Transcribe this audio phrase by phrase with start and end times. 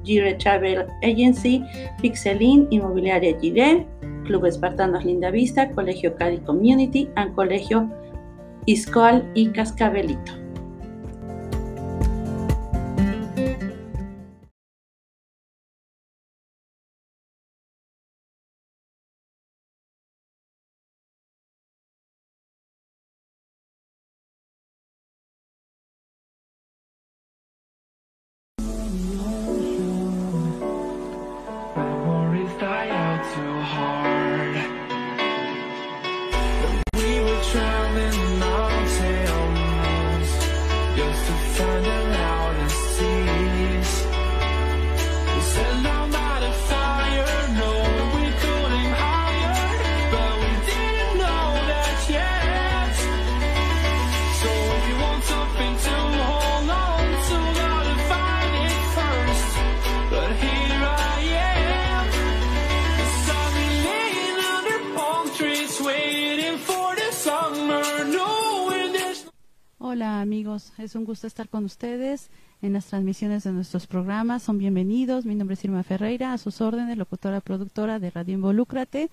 [0.04, 1.64] Gire Travel Agency,
[2.02, 3.88] Pixelin, Inmobiliaria Gire,
[4.26, 7.90] Club Espartanos Linda Vista, Colegio Cadi Community, and Colegio
[8.66, 10.41] Iscoal y Cascabelito.
[70.92, 72.30] Es un gusto estar con ustedes
[72.62, 74.44] en las transmisiones de nuestros programas.
[74.44, 75.26] Son bienvenidos.
[75.26, 79.10] Mi nombre es Irma Ferreira, a sus órdenes, locutora productora de Radio Involúcrate,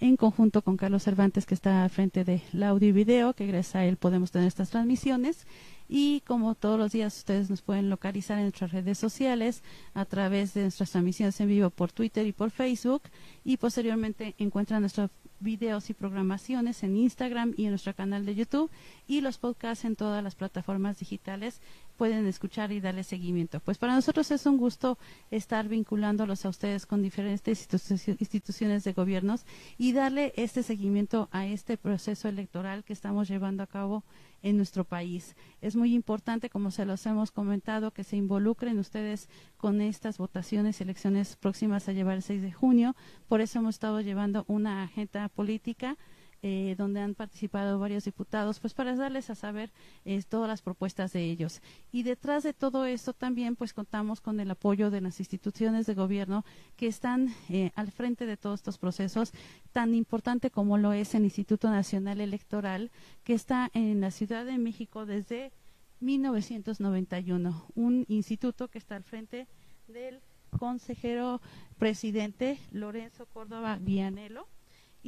[0.00, 3.74] en conjunto con Carlos Cervantes, que está al frente del audio y video, que gracias
[3.76, 5.46] a él podemos tener estas transmisiones.
[5.86, 9.62] Y como todos los días ustedes nos pueden localizar en nuestras redes sociales
[9.92, 13.02] a través de nuestras transmisiones en vivo por Twitter y por Facebook.
[13.44, 18.70] Y posteriormente encuentran nuestros videos y programaciones en Instagram y en nuestro canal de YouTube
[19.06, 21.60] y los podcasts en todas las plataformas digitales
[21.98, 23.60] pueden escuchar y darle seguimiento.
[23.60, 24.96] Pues para nosotros es un gusto
[25.30, 29.44] estar vinculándolos a ustedes con diferentes institu- instituciones de gobiernos
[29.76, 34.04] y darle este seguimiento a este proceso electoral que estamos llevando a cabo
[34.42, 35.34] en nuestro país.
[35.60, 40.78] Es muy importante, como se los hemos comentado, que se involucren ustedes con estas votaciones
[40.78, 42.94] y elecciones próximas a llevar el 6 de junio.
[43.26, 45.96] Por eso hemos estado llevando una agenda política
[46.40, 49.72] eh, donde han participado varios diputados, pues para darles a saber
[50.04, 51.60] eh, todas las propuestas de ellos.
[51.90, 55.94] Y detrás de todo esto también, pues contamos con el apoyo de las instituciones de
[55.94, 56.44] gobierno
[56.76, 59.32] que están eh, al frente de todos estos procesos,
[59.72, 62.92] tan importante como lo es el Instituto Nacional Electoral,
[63.24, 65.50] que está en la Ciudad de México desde
[65.98, 69.48] 1991, un instituto que está al frente
[69.88, 70.20] del
[70.56, 71.40] consejero
[71.78, 74.46] presidente Lorenzo Córdoba Vianelo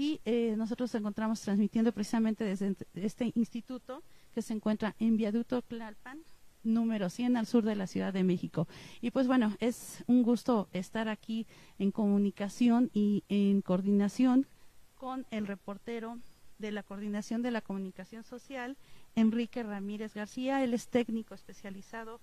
[0.00, 4.02] y eh, nosotros nos encontramos transmitiendo precisamente desde este instituto
[4.32, 6.20] que se encuentra en Viaducto Tlalpan
[6.62, 8.66] número 100 al sur de la Ciudad de México.
[9.02, 11.46] Y pues bueno, es un gusto estar aquí
[11.78, 14.46] en comunicación y en coordinación
[14.94, 16.16] con el reportero
[16.58, 18.78] de la Coordinación de la Comunicación Social,
[19.16, 20.64] Enrique Ramírez García.
[20.64, 22.20] Él es técnico especializado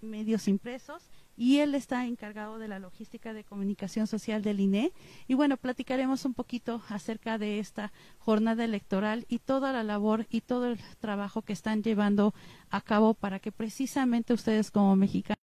[0.00, 4.92] medios impresos y él está encargado de la logística de comunicación social del INE.
[5.26, 10.42] Y bueno, platicaremos un poquito acerca de esta jornada electoral y toda la labor y
[10.42, 12.34] todo el trabajo que están llevando
[12.70, 15.43] a cabo para que precisamente ustedes como mexicanos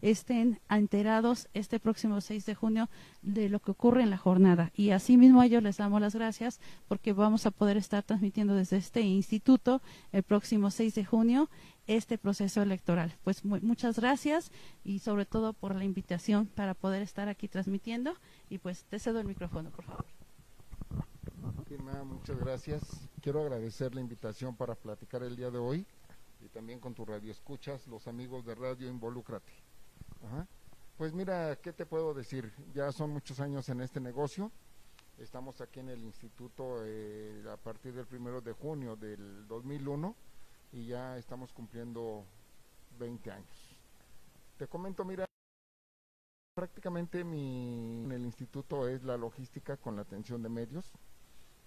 [0.00, 2.88] estén enterados este próximo 6 de junio
[3.22, 4.70] de lo que ocurre en la jornada.
[4.74, 8.76] Y asimismo a ellos les damos las gracias porque vamos a poder estar transmitiendo desde
[8.76, 9.80] este instituto
[10.12, 11.50] el próximo 6 de junio
[11.86, 13.14] este proceso electoral.
[13.24, 14.50] Pues mu- muchas gracias
[14.84, 18.14] y sobre todo por la invitación para poder estar aquí transmitiendo
[18.50, 20.04] y pues te cedo el micrófono, por favor.
[21.70, 22.82] Irma, muchas gracias.
[23.20, 25.86] Quiero agradecer la invitación para platicar el día de hoy
[26.40, 29.52] y también con tu radio escuchas, los amigos de Radio Involúcrate.
[30.24, 30.46] Ajá.
[30.96, 32.52] Pues mira, ¿qué te puedo decir?
[32.74, 34.50] Ya son muchos años en este negocio.
[35.18, 40.14] Estamos aquí en el instituto eh, a partir del primero de junio del 2001
[40.72, 42.24] y ya estamos cumpliendo
[42.98, 43.76] 20 años.
[44.56, 45.24] Te comento, mira,
[46.54, 50.92] prácticamente mi en el instituto es la logística con la atención de medios,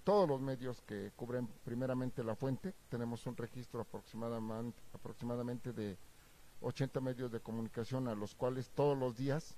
[0.03, 2.73] todos los medios que cubren primeramente la fuente.
[2.89, 5.97] Tenemos un registro aproximadamente, aproximadamente de
[6.61, 9.55] 80 medios de comunicación a los cuales todos los días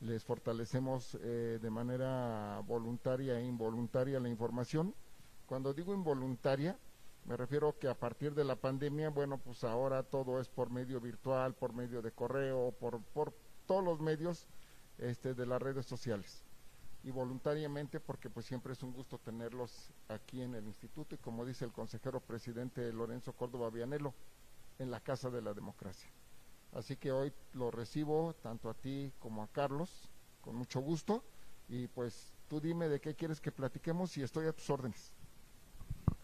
[0.00, 4.94] les fortalecemos eh, de manera voluntaria e involuntaria la información.
[5.46, 6.78] Cuando digo involuntaria,
[7.26, 11.00] me refiero que a partir de la pandemia, bueno, pues ahora todo es por medio
[11.00, 13.32] virtual, por medio de correo, por, por
[13.66, 14.46] todos los medios
[14.98, 16.44] este, de las redes sociales
[17.04, 21.44] y voluntariamente porque pues siempre es un gusto tenerlos aquí en el instituto y como
[21.44, 24.14] dice el consejero presidente Lorenzo Córdoba Vianelo,
[24.78, 26.10] en la Casa de la Democracia.
[26.72, 30.08] Así que hoy lo recibo tanto a ti como a Carlos
[30.40, 31.22] con mucho gusto
[31.68, 35.13] y pues tú dime de qué quieres que platiquemos y estoy a tus órdenes.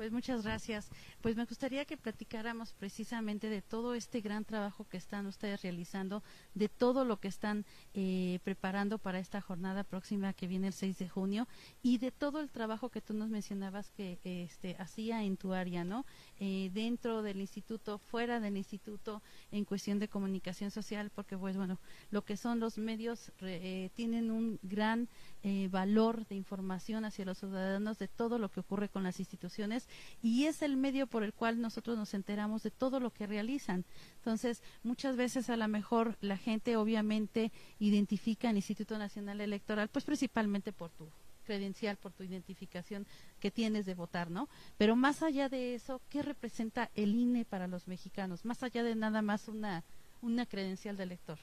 [0.00, 0.88] Pues muchas gracias.
[1.20, 6.22] Pues me gustaría que platicáramos precisamente de todo este gran trabajo que están ustedes realizando,
[6.54, 10.96] de todo lo que están eh, preparando para esta jornada próxima que viene el 6
[11.00, 11.48] de junio
[11.82, 15.84] y de todo el trabajo que tú nos mencionabas que este, hacía en tu área,
[15.84, 16.06] ¿no?
[16.42, 19.22] Eh, dentro del instituto, fuera del instituto,
[19.52, 21.78] en cuestión de comunicación social, porque pues bueno,
[22.10, 25.10] lo que son los medios eh, tienen un gran
[25.42, 29.86] eh, valor de información hacia los ciudadanos de todo lo que ocurre con las instituciones
[30.22, 33.84] y es el medio por el cual nosotros nos enteramos de todo lo que realizan.
[34.16, 40.06] Entonces, muchas veces a lo mejor la gente obviamente identifica al Instituto Nacional Electoral, pues
[40.06, 41.06] principalmente por tu
[41.40, 43.06] credencial, por tu identificación
[43.40, 44.48] que tienes de votar, ¿no?
[44.78, 48.44] Pero más allá de eso, ¿qué representa el INE para los mexicanos?
[48.44, 49.84] Más allá de nada más una,
[50.22, 51.38] una credencial de elector.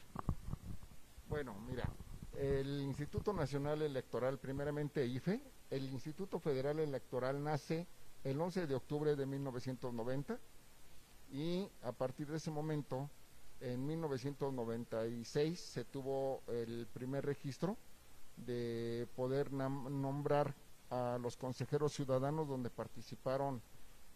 [1.30, 1.90] Bueno, mira,
[2.38, 7.88] el Instituto Nacional Electoral, primeramente IFE, el Instituto Federal Electoral nace
[8.24, 10.40] el 11 de octubre de 1990
[11.32, 13.10] y a partir de ese momento,
[13.60, 17.78] en 1996, se tuvo el primer registro
[18.38, 20.54] de poder nombrar
[20.90, 23.62] a los consejeros ciudadanos donde participaron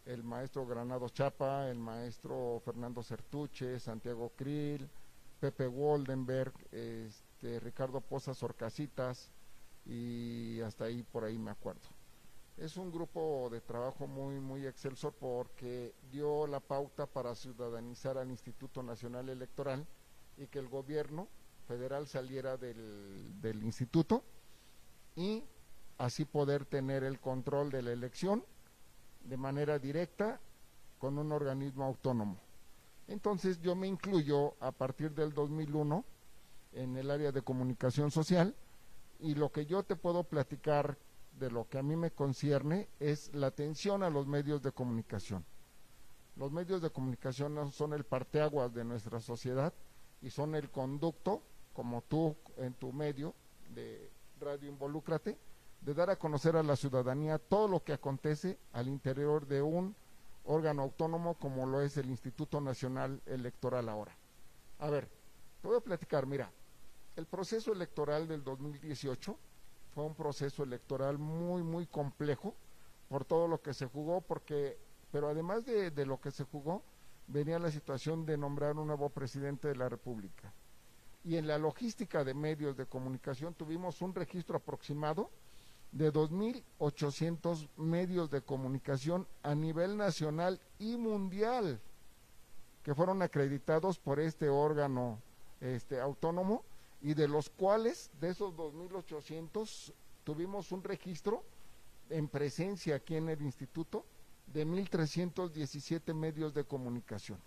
[0.05, 4.89] el maestro Granado Chapa, el maestro Fernando Certuche, Santiago Krill,
[5.39, 9.31] Pepe Woldenberg, este, Ricardo Pozas Orcasitas
[9.85, 11.87] y hasta ahí por ahí me acuerdo.
[12.57, 18.29] Es un grupo de trabajo muy muy excelso porque dio la pauta para ciudadanizar al
[18.29, 19.85] Instituto Nacional Electoral
[20.37, 21.27] y que el gobierno
[21.71, 24.23] federal saliera del, del instituto
[25.15, 25.41] y
[25.97, 28.43] así poder tener el control de la elección
[29.23, 30.41] de manera directa
[30.99, 32.37] con un organismo autónomo.
[33.07, 36.03] Entonces yo me incluyo a partir del 2001
[36.73, 38.53] en el área de comunicación social
[39.21, 40.97] y lo que yo te puedo platicar
[41.39, 45.45] de lo que a mí me concierne es la atención a los medios de comunicación.
[46.35, 49.73] Los medios de comunicación son el parteaguas de nuestra sociedad
[50.21, 51.41] y son el conducto,
[51.73, 53.33] como tú en tu medio
[53.73, 55.37] de Radio Involúcrate,
[55.81, 59.95] de dar a conocer a la ciudadanía todo lo que acontece al interior de un
[60.45, 64.15] órgano autónomo como lo es el Instituto Nacional Electoral ahora.
[64.79, 65.09] A ver,
[65.61, 66.51] te voy a platicar, mira,
[67.15, 69.37] el proceso electoral del 2018
[69.93, 72.55] fue un proceso electoral muy, muy complejo
[73.09, 74.77] por todo lo que se jugó, porque,
[75.11, 76.83] pero además de, de lo que se jugó,
[77.27, 80.53] venía la situación de nombrar un nuevo presidente de la República.
[81.23, 85.29] Y en la logística de medios de comunicación tuvimos un registro aproximado
[85.91, 91.79] de 2.800 medios de comunicación a nivel nacional y mundial
[92.83, 95.21] que fueron acreditados por este órgano
[95.59, 96.63] este, autónomo
[97.01, 101.43] y de los cuales, de esos 2.800, tuvimos un registro
[102.09, 104.05] en presencia aquí en el instituto
[104.47, 107.39] de 1.317 medios de comunicación,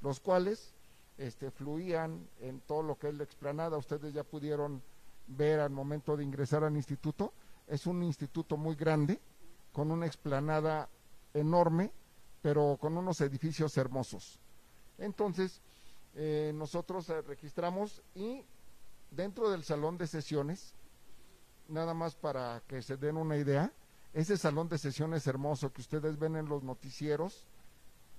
[0.00, 0.72] los cuales
[1.18, 3.78] este, fluían en todo lo que es la explanada.
[3.78, 4.82] Ustedes ya pudieron
[5.26, 7.32] ver al momento de ingresar al instituto.
[7.66, 9.20] Es un instituto muy grande,
[9.72, 10.88] con una explanada
[11.34, 11.92] enorme,
[12.42, 14.38] pero con unos edificios hermosos.
[14.98, 15.60] Entonces,
[16.14, 18.44] eh, nosotros eh, registramos y
[19.10, 20.74] dentro del salón de sesiones,
[21.68, 23.72] nada más para que se den una idea,
[24.12, 27.46] ese salón de sesiones hermoso que ustedes ven en los noticieros,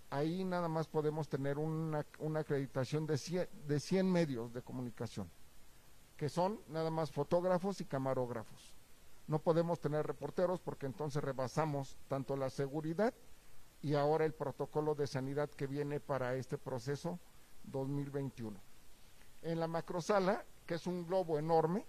[0.10, 5.30] ahí nada más podemos tener una, una acreditación de 100, de 100 medios de comunicación,
[6.16, 8.74] que son nada más fotógrafos y camarógrafos.
[9.28, 13.14] No podemos tener reporteros porque entonces rebasamos tanto la seguridad
[13.82, 17.20] y ahora el protocolo de sanidad que viene para este proceso
[17.64, 18.58] 2021.
[19.42, 21.86] En la macrosala, que es un globo enorme,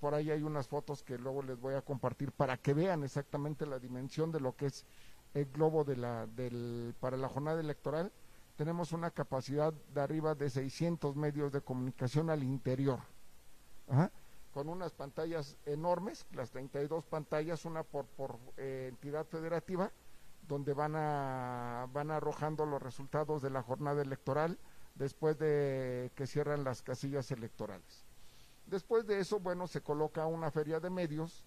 [0.00, 3.66] por ahí hay unas fotos que luego les voy a compartir para que vean exactamente
[3.66, 4.86] la dimensión de lo que es
[5.34, 8.12] el globo de la, del, para la jornada electoral.
[8.56, 13.00] Tenemos una capacidad de arriba de 600 medios de comunicación al interior,
[14.52, 19.90] con unas pantallas enormes, las 32 pantallas, una por, por eh, entidad federativa,
[20.46, 24.58] donde van, a, van arrojando los resultados de la jornada electoral
[24.94, 28.04] después de que cierran las casillas electorales.
[28.66, 31.44] Después de eso, bueno, se coloca una feria de medios,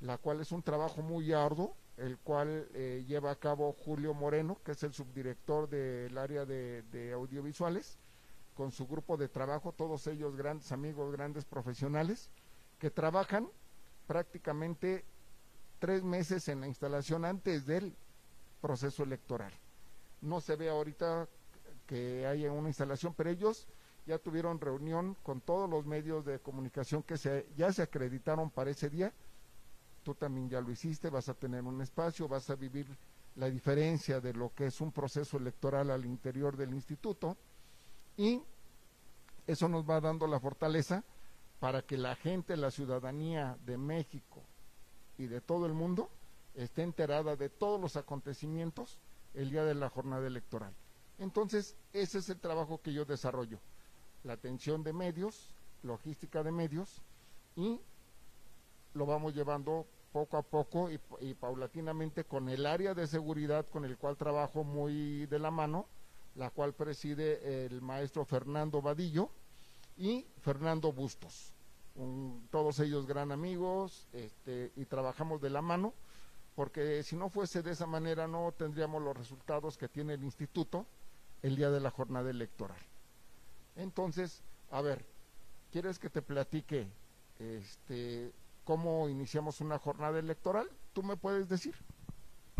[0.00, 4.58] la cual es un trabajo muy arduo, el cual eh, lleva a cabo Julio Moreno,
[4.64, 7.98] que es el subdirector del área de, de, audiovisuales,
[8.54, 12.30] con su grupo de trabajo, todos ellos grandes amigos, grandes profesionales,
[12.78, 13.48] que trabajan
[14.06, 15.04] prácticamente
[15.78, 17.94] tres meses en la instalación antes del
[18.60, 19.52] proceso electoral.
[20.20, 21.28] No se ve ahorita
[21.86, 23.66] que haya una instalación, pero ellos
[24.06, 28.70] ya tuvieron reunión con todos los medios de comunicación que se, ya se acreditaron para
[28.70, 29.12] ese día.
[30.08, 32.86] Tú también ya lo hiciste, vas a tener un espacio, vas a vivir
[33.36, 37.36] la diferencia de lo que es un proceso electoral al interior del instituto
[38.16, 38.40] y
[39.46, 41.04] eso nos va dando la fortaleza
[41.60, 44.42] para que la gente, la ciudadanía de México
[45.18, 46.08] y de todo el mundo
[46.54, 48.98] esté enterada de todos los acontecimientos
[49.34, 50.72] el día de la jornada electoral.
[51.18, 53.58] Entonces, ese es el trabajo que yo desarrollo.
[54.24, 55.50] La atención de medios,
[55.82, 57.02] logística de medios
[57.56, 57.78] y
[58.94, 59.86] lo vamos llevando
[60.18, 65.26] poco a poco y, paulatinamente con el área de seguridad con el cual trabajo muy
[65.26, 65.86] de la mano,
[66.34, 69.30] la cual preside el maestro Fernando Vadillo
[69.96, 71.52] y Fernando Bustos.
[72.50, 75.94] Todos ellos gran amigos este, y trabajamos de la mano
[76.56, 80.84] porque si no fuese de esa manera no tendríamos los resultados que tiene el instituto
[81.42, 82.80] el día de la jornada electoral.
[83.76, 85.04] Entonces, a ver,
[85.70, 86.88] ¿quieres que te platique
[87.38, 88.32] este
[88.68, 90.68] cómo iniciamos una jornada electoral?
[90.92, 91.74] ¿Tú me puedes decir?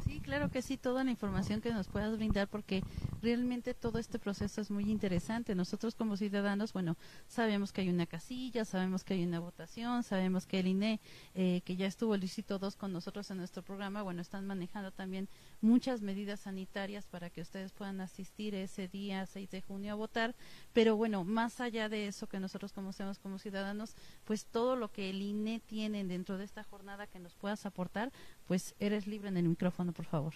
[0.07, 2.83] Sí, claro que sí, toda la información que nos puedas brindar, porque
[3.23, 5.55] realmente todo este proceso es muy interesante.
[5.55, 6.97] Nosotros como ciudadanos, bueno,
[7.27, 11.01] sabemos que hay una casilla, sabemos que hay una votación, sabemos que el INE,
[11.35, 14.93] eh, que ya estuvo el Distrito 2 con nosotros en nuestro programa, bueno, están manejando
[14.93, 15.29] también
[15.61, 20.35] muchas medidas sanitarias para que ustedes puedan asistir ese día 6 de junio a votar.
[20.73, 23.95] Pero bueno, más allá de eso que nosotros conocemos como ciudadanos,
[24.25, 28.13] pues todo lo que el INE tiene dentro de esta jornada que nos puedas aportar,
[28.47, 30.35] pues eres libre en el micrófono, por favor.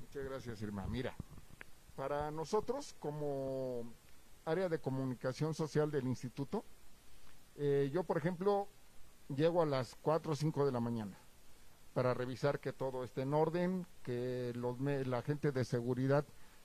[0.00, 0.86] Muchas gracias, Irma.
[0.88, 1.14] Mira,
[1.90, 3.84] para nosotros como
[4.44, 6.64] área de comunicación social del instituto,
[7.56, 8.68] eh, yo, por ejemplo,
[9.28, 11.16] llego a las 4 o 5 de la mañana
[11.94, 16.24] para revisar que todo esté en orden, que los, la gente de seguridad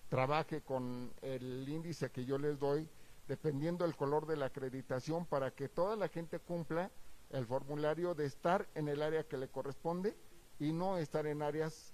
[0.10, 2.88] trabaje con el índice que yo les doy,
[3.28, 6.92] dependiendo del color de la acreditación, para que toda la gente cumpla
[7.32, 10.16] el formulario de estar en el área que le corresponde
[10.60, 11.92] y no estar en áreas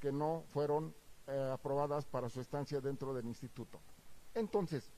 [0.00, 0.94] que no fueron
[1.26, 3.80] eh, aprobadas para su estancia dentro del instituto.
[4.34, 4.90] Entonces,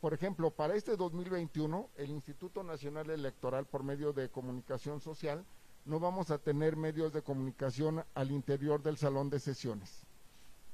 [0.00, 5.44] por ejemplo, para este 2021, el Instituto Nacional Electoral, por medio de comunicación social,
[5.84, 10.06] no vamos a tener medios de comunicación al interior del salón de sesiones.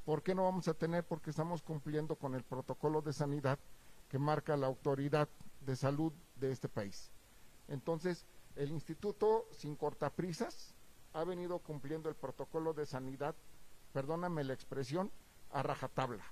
[0.04, 1.04] ¿Por qué no vamos a tener?
[1.04, 3.58] Porque estamos cumpliendo con el protocolo de sanidad
[4.08, 5.28] que marca la autoridad
[5.60, 7.10] de salud de este país.
[7.68, 8.24] Entonces,
[8.56, 10.74] el instituto, sin cortaprisas,
[11.12, 13.34] ha venido cumpliendo el protocolo de sanidad,
[13.92, 15.10] perdóname la expresión,
[15.50, 16.24] a rajatabla.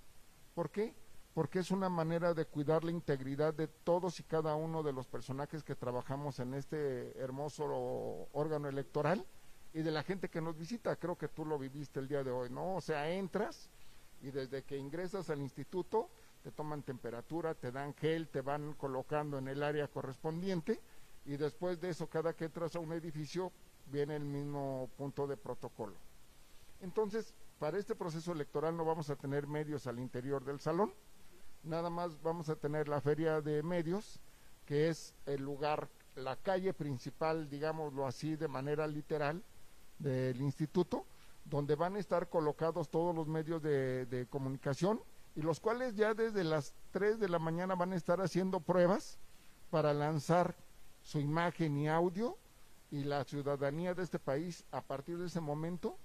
[0.54, 0.94] ¿Por qué?
[1.34, 5.06] Porque es una manera de cuidar la integridad de todos y cada uno de los
[5.06, 9.26] personajes que trabajamos en este hermoso órgano electoral
[9.74, 10.96] y de la gente que nos visita.
[10.96, 12.76] Creo que tú lo viviste el día de hoy, ¿no?
[12.76, 13.68] O sea, entras
[14.22, 16.08] y desde que ingresas al instituto
[16.42, 20.80] te toman temperatura, te dan gel, te van colocando en el área correspondiente
[21.26, 23.52] y después de eso, cada que entras a un edificio,
[23.86, 25.96] viene el mismo punto de protocolo.
[26.80, 30.92] Entonces, para este proceso electoral no vamos a tener medios al interior del salón,
[31.62, 34.20] nada más vamos a tener la feria de medios,
[34.66, 39.42] que es el lugar, la calle principal, digámoslo así, de manera literal,
[39.98, 41.06] del instituto,
[41.44, 45.00] donde van a estar colocados todos los medios de, de comunicación
[45.34, 49.18] y los cuales ya desde las 3 de la mañana van a estar haciendo pruebas
[49.70, 50.56] para lanzar
[51.02, 52.36] su imagen y audio
[52.90, 55.96] y la ciudadanía de este país a partir de ese momento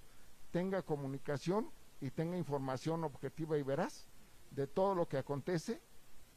[0.52, 1.68] tenga comunicación
[2.00, 4.06] y tenga información objetiva y veraz
[4.50, 5.80] de todo lo que acontece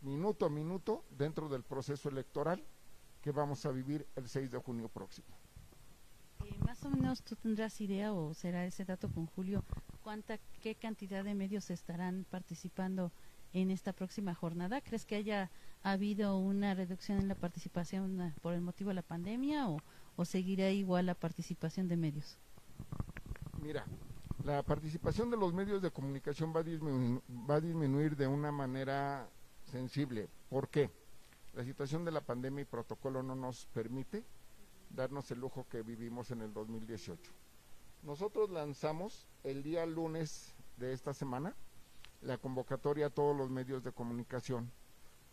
[0.02, 2.64] minuto a minuto dentro del proceso electoral
[3.22, 5.28] que vamos a vivir el 6 de junio próximo.
[6.46, 9.64] Eh, más o menos tú tendrás idea o será ese dato con Julio,
[10.04, 13.12] cuánta, qué cantidad de medios estarán participando
[13.54, 14.82] en esta próxima jornada.
[14.82, 15.50] ¿Crees que haya
[15.82, 19.80] habido una reducción en la participación eh, por el motivo de la pandemia o,
[20.16, 22.38] o seguirá igual la participación de medios?
[23.62, 23.86] Mira,
[24.46, 26.64] la participación de los medios de comunicación va a,
[27.50, 29.28] va a disminuir de una manera
[29.72, 30.30] sensible.
[30.50, 30.92] ¿Por qué?
[31.56, 34.24] La situación de la pandemia y protocolo no nos permite
[34.92, 37.32] darnos el lujo que vivimos en el 2018.
[38.04, 41.56] Nosotros lanzamos el día lunes de esta semana
[42.22, 44.70] la convocatoria a todos los medios de comunicación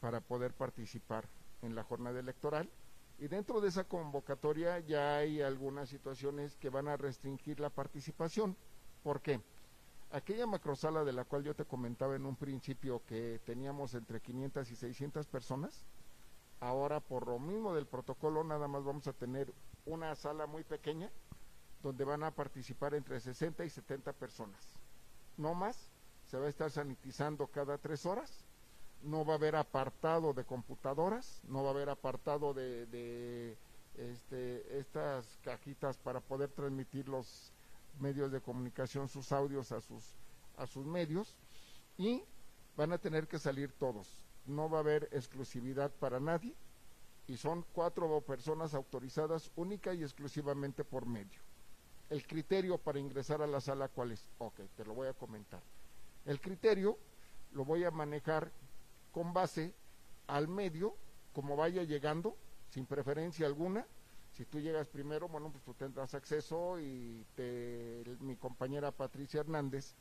[0.01, 1.27] para poder participar
[1.61, 2.71] en la jornada electoral
[3.19, 8.57] y dentro de esa convocatoria ya hay algunas situaciones que van a restringir la participación.
[9.03, 9.41] ¿Por qué?
[10.11, 14.71] Aquella macrosala de la cual yo te comentaba en un principio que teníamos entre 500
[14.71, 15.85] y 600 personas,
[16.61, 19.53] ahora por lo mismo del protocolo nada más vamos a tener
[19.87, 21.11] una sala muy pequeña
[21.83, 24.61] donde van a participar entre 60 y 70 personas.
[25.37, 25.91] No más,
[26.27, 28.45] se va a estar sanitizando cada tres horas,
[29.03, 33.57] no va a haber apartado de computadoras, no va a haber apartado de, de,
[33.97, 37.52] este, estas cajitas para poder transmitir los
[37.99, 40.15] medios de comunicación sus audios a sus,
[40.57, 41.37] a sus medios
[41.97, 42.23] y
[42.77, 44.17] van a tener que salir todos.
[44.47, 46.55] No va a haber exclusividad para nadie
[47.27, 51.41] y son cuatro personas autorizadas única y exclusivamente por medio.
[52.11, 54.27] El criterio para ingresar a la sala, ¿cuál es?
[54.39, 55.63] Ok, te lo voy a comentar.
[56.27, 56.99] El criterio
[57.53, 58.51] lo voy a manejar
[59.13, 59.73] con base
[60.27, 60.95] al medio,
[61.33, 62.37] como vaya llegando,
[62.71, 63.87] sin preferencia alguna.
[64.33, 69.95] Si tú llegas primero, bueno, pues tú tendrás acceso y te, mi compañera Patricia Hernández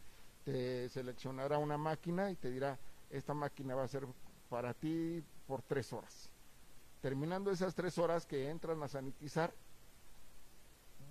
[0.46, 4.08] te seleccionará una máquina y te dirá, esta máquina va a ser
[4.50, 6.30] para ti por tres horas.
[7.02, 9.54] Terminando esas tres horas que entran a sanitizar,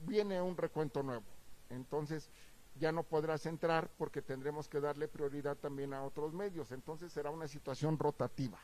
[0.07, 1.25] viene un recuento nuevo.
[1.69, 2.31] Entonces
[2.79, 6.73] ya no podrás entrar porque tendremos que darle prioridad también a otros medios.
[6.73, 8.59] Entonces será una situación rotativa.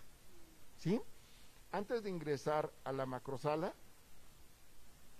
[0.78, 1.00] ¿Sí?
[1.72, 3.74] Antes de ingresar a la macrosala,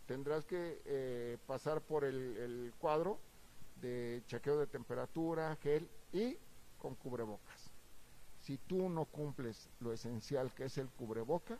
[0.07, 3.19] tendrás que eh, pasar por el, cuadro
[3.81, 6.37] de chequeo de temperatura, gel y
[6.79, 7.71] con cubrebocas.
[8.41, 11.59] Si tú no cumples lo esencial que es el cubreboca,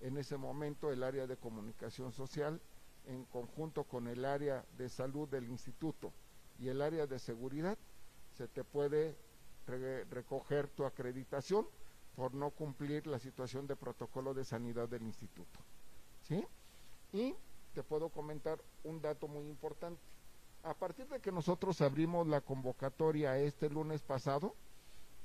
[0.00, 2.60] en ese momento el área de comunicación social,
[3.06, 6.12] en conjunto con el área de salud del instituto
[6.58, 7.78] y el área de seguridad,
[8.36, 9.16] se te puede
[9.66, 11.66] re- recoger tu acreditación
[12.14, 15.58] por no cumplir la situación de protocolo de sanidad del instituto.
[16.22, 16.46] ¿Sí?
[17.12, 17.34] Y
[17.74, 20.00] te puedo comentar un dato muy importante.
[20.62, 24.54] A partir de que nosotros abrimos la convocatoria este lunes pasado,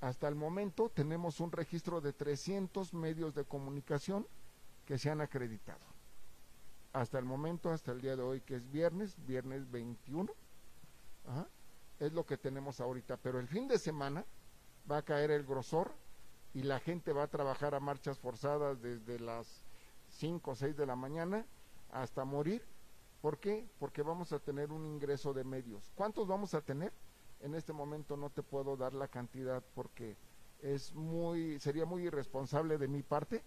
[0.01, 4.27] hasta el momento tenemos un registro de 300 medios de comunicación
[4.85, 5.83] que se han acreditado.
[6.93, 10.31] Hasta el momento, hasta el día de hoy, que es viernes, viernes 21,
[11.27, 11.47] ajá,
[11.99, 13.17] es lo que tenemos ahorita.
[13.17, 14.25] Pero el fin de semana
[14.89, 15.91] va a caer el grosor
[16.53, 19.61] y la gente va a trabajar a marchas forzadas desde las
[20.11, 21.45] 5 o 6 de la mañana
[21.91, 22.63] hasta morir.
[23.21, 23.67] ¿Por qué?
[23.79, 25.91] Porque vamos a tener un ingreso de medios.
[25.95, 26.93] ¿Cuántos vamos a tener?
[27.39, 30.17] En este momento no te puedo dar la cantidad porque
[30.61, 33.43] es muy sería muy irresponsable de mi parte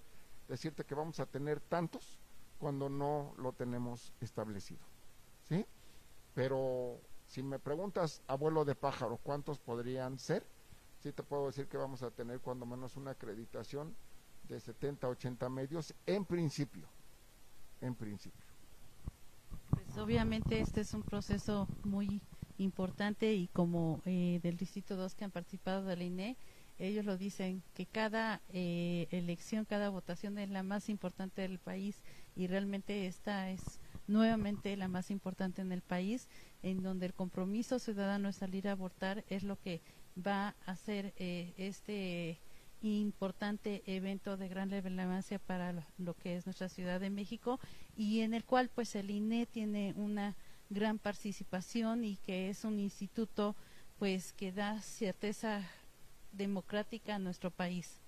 [0.46, 2.18] decirte que vamos a tener tantos
[2.58, 4.80] cuando no lo tenemos establecido.
[5.48, 5.64] ¿Sí?
[6.34, 10.46] Pero si me preguntas, abuelo de pájaro, ¿cuántos podrían ser?
[11.00, 13.94] Sí te puedo decir que vamos a tener cuando menos una acreditación
[14.44, 16.88] de 70, 80 medios en principio.
[17.80, 18.44] En principio.
[19.70, 22.20] Pues obviamente este es un proceso muy
[22.58, 26.36] importante y como eh, del Distrito 2 que han participado de la INE,
[26.78, 32.02] ellos lo dicen que cada eh, elección, cada votación es la más importante del país
[32.36, 36.28] y realmente esta es nuevamente la más importante en el país,
[36.62, 39.82] en donde el compromiso ciudadano es salir a votar, es lo que
[40.16, 42.40] va a hacer eh, este
[42.82, 47.58] importante evento de gran relevancia para lo, que es nuestra Ciudad de México
[47.96, 50.36] y en el cual pues el INE tiene una
[50.70, 53.56] gran participación y que es un instituto
[53.98, 55.62] pues que da certeza
[56.32, 58.00] democrática a nuestro país.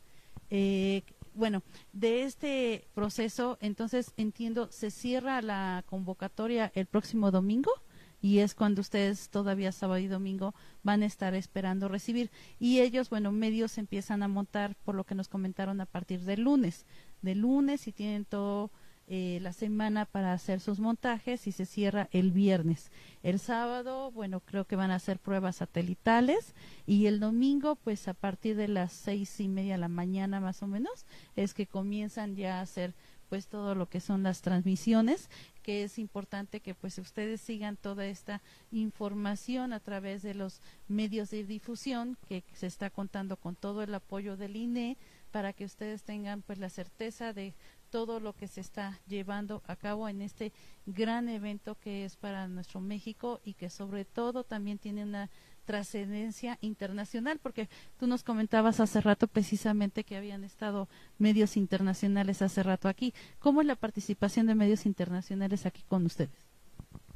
[0.51, 1.03] Eh,
[1.35, 7.73] bueno, de este proceso, entonces entiendo, se cierra la convocatoria el próximo domingo,
[8.21, 12.31] y es cuando ustedes todavía sábado y domingo van a estar esperando recibir.
[12.59, 16.43] Y ellos, bueno, medios empiezan a montar por lo que nos comentaron a partir del
[16.43, 16.87] lunes.
[17.23, 18.71] De lunes y tienen todo
[19.13, 22.93] eh, la semana para hacer sus montajes y se cierra el viernes.
[23.25, 26.55] El sábado, bueno, creo que van a hacer pruebas satelitales
[26.87, 30.63] y el domingo, pues a partir de las seis y media de la mañana más
[30.63, 32.95] o menos, es que comienzan ya a hacer
[33.31, 35.31] pues todo lo que son las transmisiones
[35.63, 41.31] que es importante que pues ustedes sigan toda esta información a través de los medios
[41.31, 44.99] de difusión que se está contando con todo el apoyo del INE
[45.31, 47.55] para que ustedes tengan pues la certeza de
[47.91, 50.53] todo lo que se está llevando a cabo en este
[50.87, 55.31] gran evento que es para nuestro México y que sobre todo también tiene una
[55.71, 62.65] trascendencia internacional, porque tú nos comentabas hace rato precisamente que habían estado medios internacionales hace
[62.65, 63.15] rato aquí.
[63.39, 66.35] ¿Cómo es la participación de medios internacionales aquí con ustedes?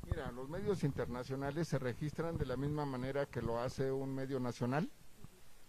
[0.09, 4.39] Mira, los medios internacionales se registran de la misma manera que lo hace un medio
[4.39, 4.89] nacional,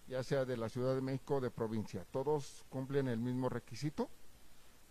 [0.08, 2.06] ya sea de la Ciudad de México o de provincia.
[2.12, 4.12] Todos cumplen el mismo requisito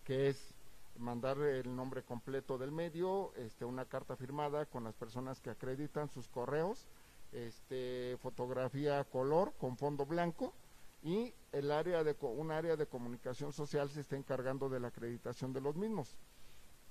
[0.02, 0.52] que es
[0.98, 6.08] mandar el nombre completo del medio, este, una carta firmada con las personas que acreditan
[6.08, 6.88] sus correos,
[7.34, 10.54] este, fotografía color con fondo blanco
[11.02, 15.52] y el área de un área de comunicación social se está encargando de la acreditación
[15.52, 16.16] de los mismos.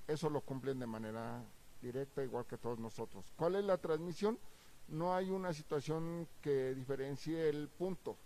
[0.08, 1.44] Eso lo cumplen de manera
[1.82, 3.26] directa igual que todos nosotros.
[3.36, 4.38] ¿Cuál es la transmisión?
[4.90, 8.18] No hay una situación que diferencie el punto.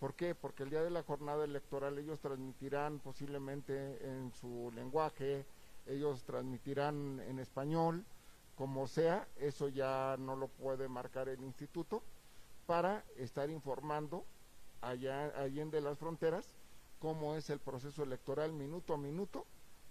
[0.00, 0.34] ¿Por qué?
[0.34, 5.46] Porque el día de la jornada electoral ellos transmitirán posiblemente en su lenguaje,
[5.86, 8.04] ellos transmitirán en español,
[8.54, 12.02] como sea, eso ya no lo puede marcar el instituto,
[12.66, 14.24] para estar informando
[14.80, 16.48] allá, allá de las fronteras
[17.02, 19.44] cómo es el proceso electoral minuto a minuto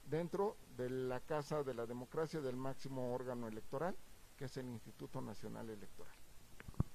[0.09, 3.97] dentro de la Casa de la Democracia del máximo órgano electoral,
[4.37, 6.15] que es el Instituto Nacional Electoral.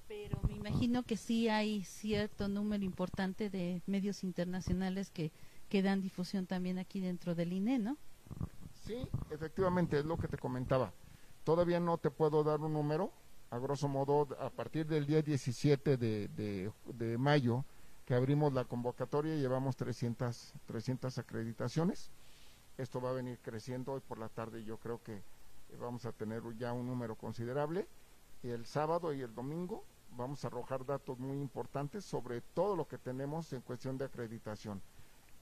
[0.07, 5.31] Pero me imagino que sí hay cierto número importante de medios internacionales que,
[5.69, 7.97] que dan difusión también aquí dentro del INE, ¿no?
[8.87, 10.93] Sí, efectivamente, es lo que te comentaba.
[11.47, 13.09] Todavía no te puedo dar un número,
[13.51, 17.63] a grosso modo, a partir del día 17 de, de, mayo,
[18.05, 22.11] que abrimos la convocatoria, llevamos 300, 300 acreditaciones.
[22.77, 25.21] Esto va a venir creciendo hoy por la tarde, yo creo que
[25.79, 27.87] vamos a tener ya un número considerable.
[28.43, 29.85] Y el sábado y el domingo
[30.17, 34.81] vamos a arrojar datos muy importantes sobre todo lo que tenemos en cuestión de acreditación.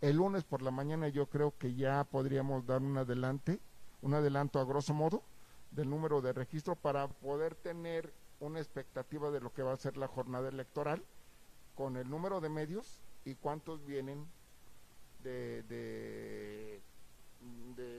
[0.01, 3.59] El lunes por la mañana yo creo que ya podríamos dar un adelante,
[4.03, 5.23] un adelanto a grosso modo
[5.75, 9.97] del número de registro para poder tener una expectativa de lo que va a ser
[9.97, 11.03] la jornada electoral
[11.75, 14.25] con el número de medios y cuántos vienen
[15.21, 16.81] de, de,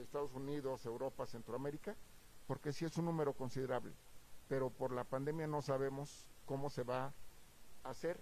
[0.01, 1.95] Estados Unidos, Europa, Centroamérica,
[2.47, 3.93] porque sí es un número considerable,
[4.47, 7.13] pero por la pandemia no sabemos cómo se va
[7.83, 8.19] a hacer.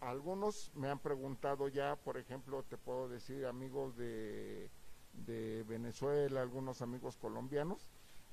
[0.00, 4.70] Algunos me han preguntado ya, por ejemplo, te puedo decir amigos de
[5.68, 7.86] Venezuela, algunos amigos colombianos,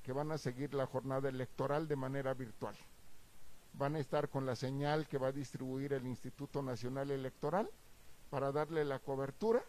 [0.08, 2.74] que van a seguir la jornada electoral de manera virtual.
[3.74, 7.70] Van a estar con la señal que va a distribuir el Instituto Nacional Electoral
[8.30, 9.62] para darle la cobertura,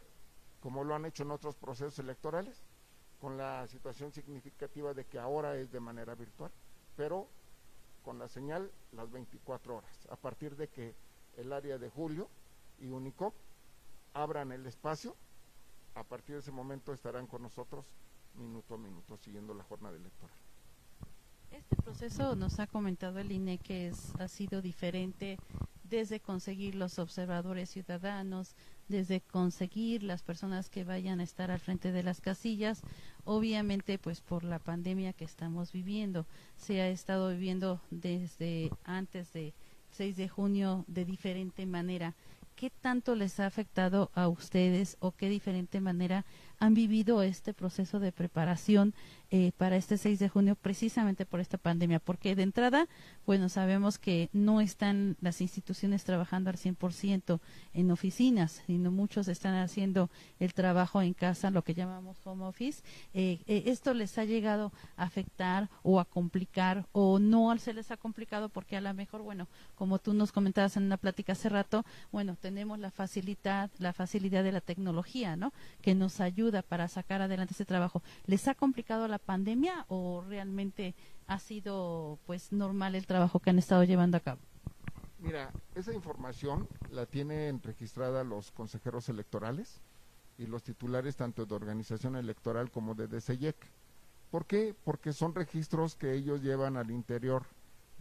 [0.62, 2.64] como lo han hecho en otros procesos electorales,
[3.20, 6.54] con la situación significativa de que ahora es de manera virtual,
[6.96, 7.28] pero
[8.02, 10.96] con la señal las 24 horas, a partir de que
[11.36, 12.30] el área de Julio
[12.80, 13.34] y Unicop
[14.14, 15.18] abran el espacio,
[15.96, 17.84] a partir de ese momento estarán con nosotros
[18.36, 20.36] minuto a minuto siguiendo la jornada electoral.
[21.52, 25.38] Este proceso nos ha comentado el INE que es, ha sido diferente
[25.90, 28.56] desde conseguir los observadores ciudadanos,
[28.88, 32.82] desde conseguir las personas que vayan a estar al frente de las casillas,
[33.24, 36.26] obviamente pues por la pandemia que estamos viviendo.
[36.58, 39.54] Se ha estado viviendo desde antes de
[39.92, 42.16] 6 de junio de diferente manera.
[42.56, 46.26] ¿Qué tanto les ha afectado a ustedes o qué diferente manera
[46.60, 48.94] han vivido este proceso de preparación
[49.32, 52.00] eh, para este 6 de junio precisamente por esta pandemia?
[52.00, 52.88] Porque de entrada,
[53.26, 57.40] bueno, sabemos que no están las instituciones trabajando al 100%
[57.74, 62.84] en oficinas, sino muchos están haciendo el trabajo en casa, lo que llamamos home office.
[63.14, 67.92] Eh, eh, ¿Esto les ha llegado a afectar o a complicar o no se les
[67.92, 71.50] ha complicado porque a lo mejor, bueno, como tú nos comentabas en una plática hace
[71.50, 75.52] rato, bueno, tenemos la facilidad, la facilidad de la tecnología, ¿no?
[75.82, 78.02] Que nos ayuda para sacar adelante ese trabajo.
[78.26, 80.96] ¿Les ha complicado la pandemia o realmente
[81.28, 84.40] ha sido pues normal el trabajo que han estado llevando a cabo?
[85.20, 89.82] Mira, esa información la tienen registrada los consejeros electorales
[90.38, 93.56] y los titulares tanto de organización electoral como de DCEC.
[94.32, 94.74] ¿Por qué?
[94.86, 97.44] Porque son registros que ellos llevan al interior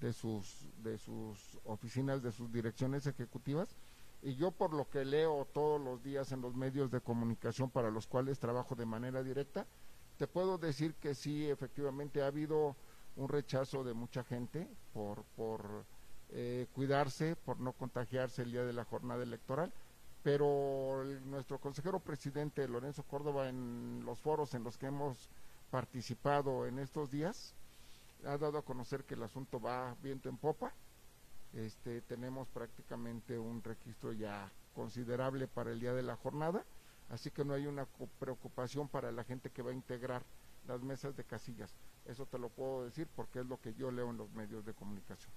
[0.01, 3.77] de sus, de sus oficinas, de sus direcciones ejecutivas.
[4.23, 7.91] Y yo por lo que leo todos los días en los medios de comunicación para
[7.91, 9.67] los cuales trabajo de manera directa,
[10.17, 12.75] te puedo decir que sí, efectivamente ha habido
[13.17, 15.85] un rechazo de mucha gente por, por
[16.31, 19.73] eh, cuidarse, por no contagiarse el día de la jornada electoral,
[20.23, 25.29] pero nuestro consejero presidente Lorenzo Córdoba en los foros en los que hemos
[25.71, 27.55] participado en estos días
[28.27, 30.73] ha dado a conocer que el asunto va viento en popa.
[31.53, 36.65] Este, tenemos prácticamente un registro ya considerable para el día de la jornada,
[37.09, 37.87] así que no hay una
[38.19, 40.25] preocupación para la gente que va a integrar
[40.67, 41.75] las mesas de casillas.
[42.05, 44.75] Eso te lo puedo decir porque es lo que yo leo en los medios de
[44.75, 45.33] comunicación.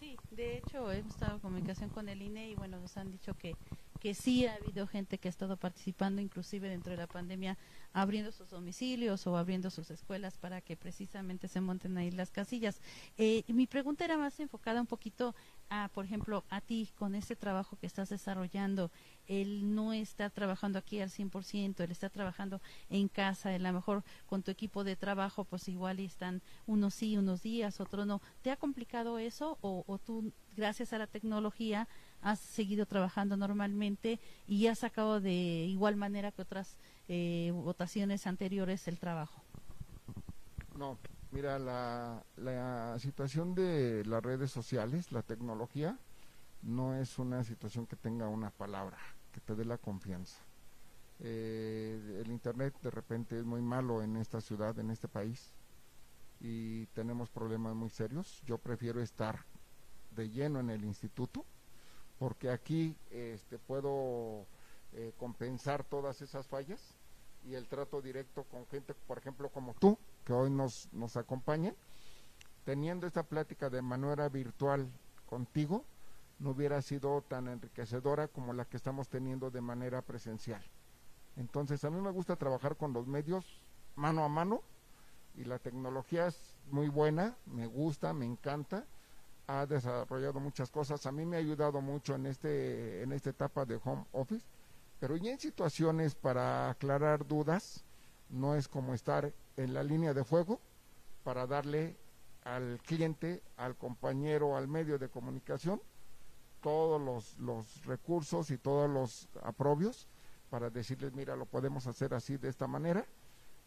[0.00, 3.34] Sí, de hecho hemos estado en comunicación con el INE y bueno, nos han dicho
[3.34, 3.56] que,
[4.00, 7.56] que sí ha habido gente que ha estado participando, inclusive dentro de la pandemia,
[7.92, 12.80] abriendo sus domicilios o abriendo sus escuelas para que precisamente se monten ahí las casillas.
[13.18, 15.34] Eh, mi pregunta era más enfocada un poquito
[15.72, 18.90] a, por ejemplo, a ti con ese trabajo que estás desarrollando.
[19.26, 24.04] Él no está trabajando aquí al 100%, él está trabajando en casa, a lo mejor
[24.26, 28.20] con tu equipo de trabajo, pues igual están unos sí, unos días, otros no.
[28.42, 31.88] ¿Te ha complicado eso o, o tú, gracias a la tecnología,
[32.20, 36.76] has seguido trabajando normalmente y has sacado de igual manera que otras
[37.08, 39.42] eh, votaciones anteriores el trabajo?
[40.76, 40.98] No,
[41.32, 45.98] mira, la, situación de las redes sociales, la tecnología,
[46.62, 48.98] no es una situación que tenga una palabra,
[49.32, 50.38] que te dé la confianza.
[51.18, 55.52] Eh, el Internet de repente es muy malo en esta ciudad, en este país,
[56.40, 58.42] y tenemos problemas muy serios.
[58.46, 59.44] Yo prefiero estar
[60.10, 61.44] de lleno en el instituto,
[62.18, 64.46] porque aquí este, puedo
[64.92, 66.80] eh, compensar todas esas fallas
[67.44, 71.74] y el trato directo con gente, por ejemplo, como tú, que hoy nos, nos acompaña,
[72.64, 74.90] teniendo esta plática de manera virtual
[75.26, 75.84] contigo,
[76.38, 80.62] no hubiera sido tan enriquecedora como la que estamos teniendo de manera presencial.
[81.36, 83.62] Entonces, a mí me gusta trabajar con los medios
[83.94, 84.62] mano a mano
[85.34, 88.84] y la tecnología es muy buena, me gusta, me encanta,
[89.46, 93.64] ha desarrollado muchas cosas, a mí me ha ayudado mucho en este en esta etapa
[93.64, 94.46] de home office,
[95.00, 97.84] pero ya en situaciones para aclarar dudas,
[98.28, 100.60] no es como estar en la línea de fuego
[101.22, 101.96] para darle
[102.44, 105.80] al cliente, al compañero, al medio de comunicación,
[106.60, 110.08] todos los, recursos y todos los aprobios
[110.50, 113.06] para decirles, mira, lo podemos hacer así de esta manera,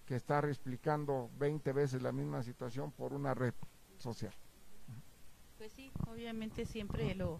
[0.05, 3.53] que estar explicando 20 veces la misma situación por una red
[3.97, 4.33] social.
[5.57, 7.39] Pues sí, obviamente siempre lo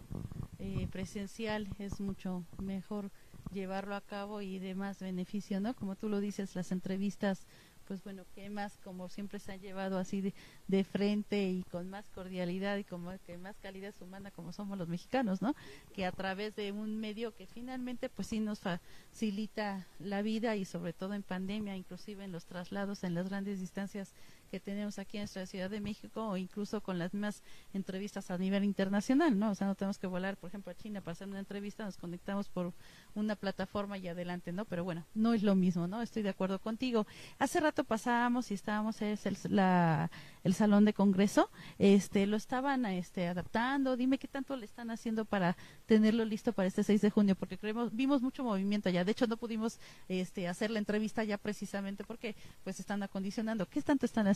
[0.58, 3.10] eh, presencial es mucho mejor
[3.52, 5.74] llevarlo a cabo y de más beneficio, ¿no?
[5.74, 7.46] Como tú lo dices, las entrevistas,
[7.86, 10.34] pues bueno, que más, como siempre se han llevado así de,
[10.68, 14.88] de frente y con más cordialidad y como que más calidad humana como somos los
[14.88, 15.54] mexicanos, ¿no?
[15.94, 20.64] Que a través de un medio que finalmente pues sí nos facilita la vida y
[20.64, 24.14] sobre todo en pandemia, inclusive en los traslados, en las grandes distancias
[24.46, 27.42] que tenemos aquí en nuestra Ciudad de México o incluso con las mismas
[27.74, 29.50] entrevistas a nivel internacional, ¿no?
[29.50, 31.96] O sea, no tenemos que volar, por ejemplo, a China para hacer una entrevista, nos
[31.96, 32.72] conectamos por
[33.14, 34.64] una plataforma y adelante, ¿no?
[34.64, 36.02] Pero bueno, no es lo mismo, ¿no?
[36.02, 37.06] Estoy de acuerdo contigo.
[37.38, 40.10] Hace rato pasábamos y estábamos es el, la,
[40.44, 43.96] el salón de congreso, este, lo estaban este, adaptando.
[43.96, 45.56] Dime qué tanto le están haciendo para
[45.86, 49.04] tenerlo listo para este 6 de junio, porque creemos, vimos mucho movimiento allá.
[49.04, 49.78] De hecho, no pudimos
[50.08, 53.66] este, hacer la entrevista ya precisamente porque pues están acondicionando.
[53.66, 54.35] ¿Qué tanto están haciendo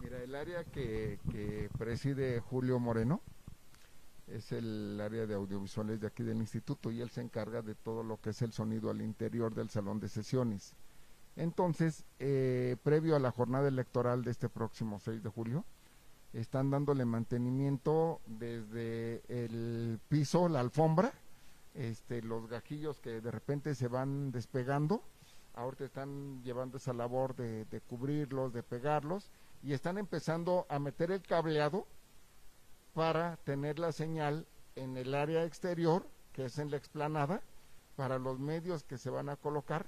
[0.00, 3.20] Mira, el área que, que preside Julio Moreno
[4.26, 8.02] es el área de audiovisuales de aquí del instituto y él se encarga de todo
[8.02, 10.74] lo que es el sonido al interior del salón de sesiones.
[11.36, 15.64] Entonces, eh, previo a la jornada electoral de este próximo 6 de julio,
[16.32, 21.12] están dándole mantenimiento desde el piso, la alfombra,
[21.74, 25.02] este, los gajillos que de repente se van despegando,
[25.54, 29.30] ahorita están llevando esa labor de, cubrirlos, de pegarlos,
[29.62, 31.86] y están empezando a meter el cableado
[32.94, 37.42] para tener la señal en el área exterior, que es en la explanada,
[37.96, 39.86] para los medios que se van a colocar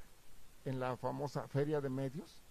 [0.65, 2.43] en la famosa feria de medios.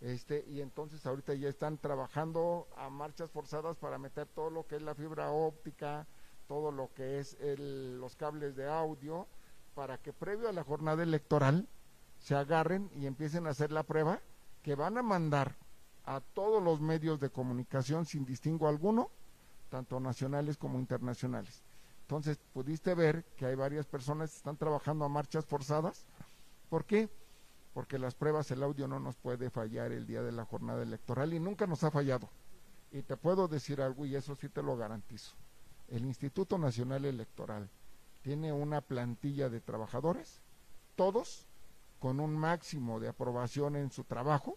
[0.00, 4.76] Este, y entonces ahorita ya están trabajando a marchas forzadas para meter todo lo que
[4.76, 6.06] es la fibra óptica,
[6.46, 9.26] todo lo que es el, los cables de audio,
[9.74, 11.66] para que previo a la jornada electoral
[12.18, 14.20] se agarren y empiecen a hacer la prueba
[14.62, 15.56] que van a mandar
[16.04, 19.10] a todos los medios de comunicación sin distingo alguno,
[19.68, 21.62] tanto nacionales como internacionales.
[22.02, 26.06] Entonces, pudiste ver que hay varias personas que están trabajando a marchas forzadas.
[26.68, 27.08] ¿Por qué?
[27.76, 31.34] porque las pruebas, el audio no nos puede fallar el día de la jornada electoral
[31.34, 32.30] y nunca nos ha fallado.
[32.90, 35.36] Y te puedo decir algo y eso sí te lo garantizo.
[35.88, 37.68] El Instituto Nacional Electoral
[38.22, 40.40] tiene una plantilla de trabajadores,
[40.94, 41.46] todos
[41.98, 44.56] con un máximo de aprobación en su trabajo,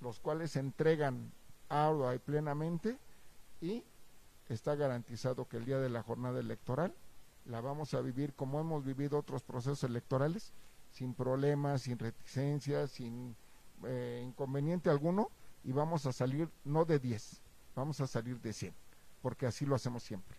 [0.00, 1.32] los cuales se entregan
[1.68, 2.98] ardua y plenamente
[3.60, 3.84] y
[4.48, 6.94] está garantizado que el día de la jornada electoral
[7.46, 10.52] la vamos a vivir como hemos vivido otros procesos electorales,
[10.90, 13.36] sin problemas, sin reticencias, sin
[13.84, 15.30] eh, inconveniente alguno,
[15.64, 17.40] y vamos a salir no de 10,
[17.74, 18.74] vamos a salir de 100,
[19.22, 20.36] porque así lo hacemos siempre.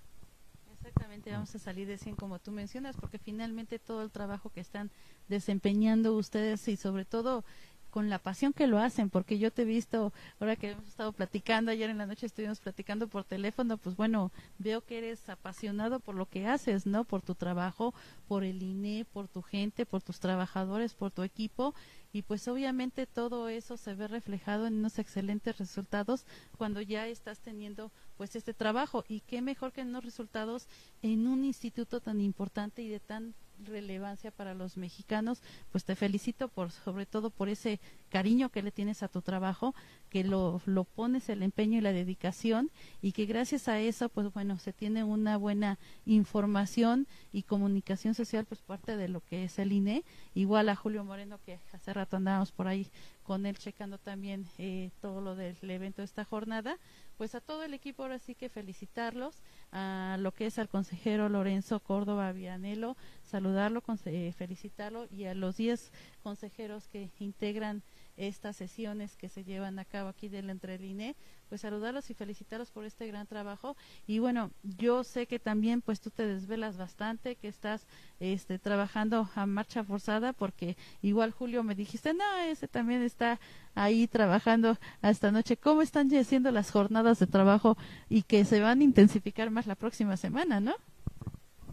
[0.83, 4.61] Exactamente, vamos a salir de 100 como tú mencionas, porque finalmente todo el trabajo que
[4.61, 4.89] están
[5.29, 7.45] desempeñando ustedes y sobre todo
[7.91, 11.11] con la pasión que lo hacen, porque yo te he visto, ahora que hemos estado
[11.11, 15.99] platicando, ayer en la noche estuvimos platicando por teléfono, pues bueno, veo que eres apasionado
[15.99, 17.03] por lo que haces, ¿no?
[17.03, 17.93] Por tu trabajo,
[18.27, 21.75] por el INE, por tu gente, por tus trabajadores, por tu equipo,
[22.13, 26.25] y pues obviamente todo eso se ve reflejado en unos excelentes resultados
[26.57, 30.67] cuando ya estás teniendo pues este trabajo, y qué mejor que unos resultados
[31.01, 33.33] en un instituto tan importante y de tan
[33.65, 38.71] relevancia para los mexicanos, pues te felicito por sobre todo por ese cariño que le
[38.71, 39.73] tienes a tu trabajo,
[40.09, 42.69] que lo, lo pones el empeño y la dedicación
[43.01, 48.45] y que gracias a eso, pues bueno, se tiene una buena información y comunicación social,
[48.45, 50.03] pues parte de lo que es el INE.
[50.33, 52.87] Igual a Julio Moreno, que hace rato andábamos por ahí
[53.23, 56.77] con él checando también eh, todo lo del evento de esta jornada.
[57.21, 61.29] Pues a todo el equipo ahora sí que felicitarlos, a lo que es al consejero
[61.29, 65.91] Lorenzo Córdoba Vianelo, saludarlo, eh, felicitarlo y a los 10
[66.23, 67.83] consejeros que integran
[68.17, 71.15] estas sesiones que se llevan a cabo aquí del Entreline,
[71.49, 73.75] pues saludarlos y felicitarlos por este gran trabajo.
[74.07, 77.87] Y bueno, yo sé que también pues tú te desvelas bastante, que estás
[78.19, 83.39] este, trabajando a marcha forzada, porque igual Julio me dijiste, no, ese también está
[83.75, 85.57] ahí trabajando hasta noche.
[85.57, 87.77] ¿Cómo están haciendo las jornadas de trabajo
[88.09, 90.75] y que se van a intensificar más la próxima semana, no?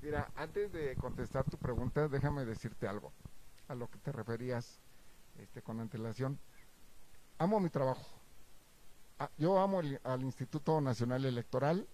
[0.03, 3.13] Mira, antes de contestar tu pregunta, déjame decirte algo
[3.69, 4.81] a lo que te referías
[5.39, 6.39] este, con antelación.
[7.39, 8.05] Amo mi trabajo.
[9.19, 11.87] Ah, Yo amo el- al Instituto Nacional Electoral.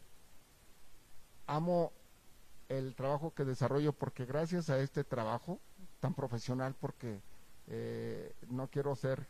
[1.47, 1.93] Amo
[2.69, 5.59] el trabajo que desarrollo porque gracias a este trabajo
[6.01, 7.21] tan profesional, porque
[7.69, 9.27] eh, no quiero ser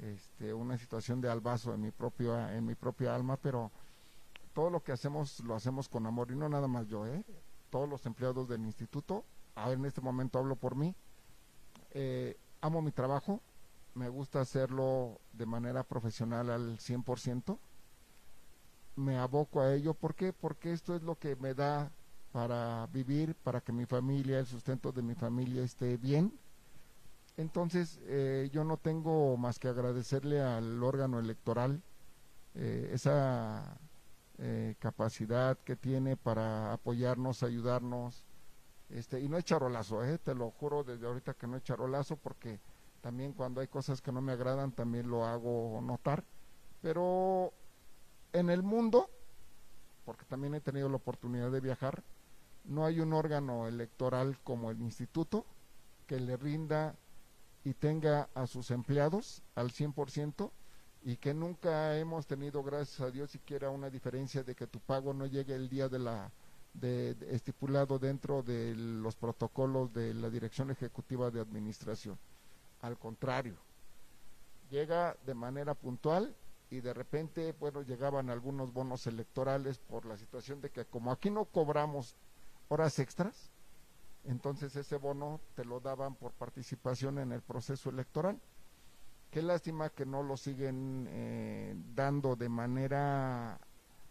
[0.00, 3.70] este, una situación de albazo en mi propia en mi propia alma, pero
[4.52, 7.24] todo lo que hacemos lo hacemos con amor y no nada más yo, ¿eh?
[7.70, 10.94] Todos los empleados del instituto, a ver, en este momento hablo por mí,
[11.92, 13.40] eh, amo mi trabajo,
[13.94, 17.58] me gusta hacerlo de manera profesional al 100%,
[18.96, 20.32] me aboco a ello, ¿por qué?
[20.32, 21.90] Porque esto es lo que me da
[22.32, 26.38] para vivir, para que mi familia, el sustento de mi familia esté bien.
[27.36, 31.82] Entonces, eh, yo no tengo más que agradecerle al órgano electoral
[32.54, 33.78] eh, esa
[34.38, 38.26] eh, capacidad que tiene para apoyarnos, ayudarnos.
[38.90, 42.16] Este, y no es charolazo, eh, te lo juro desde ahorita que no es charolazo,
[42.16, 42.60] porque
[43.02, 46.24] también cuando hay cosas que no me agradan también lo hago notar.
[46.80, 47.52] Pero
[48.32, 49.10] en el mundo,
[50.06, 52.02] porque también he tenido la oportunidad de viajar,
[52.64, 55.44] no hay un órgano electoral como el instituto
[56.06, 56.94] que le rinda
[57.64, 60.50] y tenga a sus empleados al 100%
[61.04, 65.12] y que nunca hemos tenido, gracias a Dios, siquiera una diferencia de que tu pago
[65.12, 66.30] no llegue el día de la
[66.74, 72.18] de, estipulado dentro de los protocolos de la Dirección Ejecutiva de Administración.
[72.82, 73.56] Al contrario,
[74.70, 76.36] llega de manera puntual
[76.68, 81.30] y de repente, bueno, llegaban algunos bonos electorales por la situación de que como aquí
[81.30, 82.16] no cobramos
[82.68, 83.50] horas extras,
[84.24, 88.40] entonces ese bono te lo daban por participación en el proceso electoral.
[89.30, 93.58] Qué lástima que no lo siguen eh, dando de manera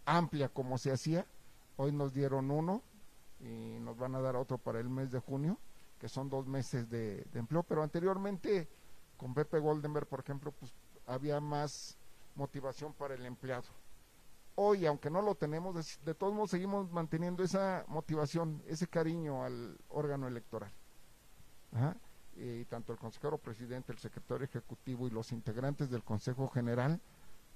[0.05, 1.25] amplia como se hacía.
[1.77, 2.81] Hoy nos dieron uno
[3.39, 5.57] y nos van a dar otro para el mes de junio,
[6.01, 7.61] que son dos meses de, empleo.
[7.61, 8.67] Pero anteriormente,
[9.17, 10.73] con Pepe Goldenberg, por ejemplo, pues
[11.05, 11.95] había más
[12.33, 13.65] motivación para el empleado.
[14.55, 19.77] Hoy, aunque no lo tenemos, de, todos modos seguimos manteniendo esa motivación, ese cariño al
[19.89, 20.71] órgano electoral.
[22.35, 26.99] Y tanto el consejero presidente, el secretario ejecutivo y los integrantes del Consejo General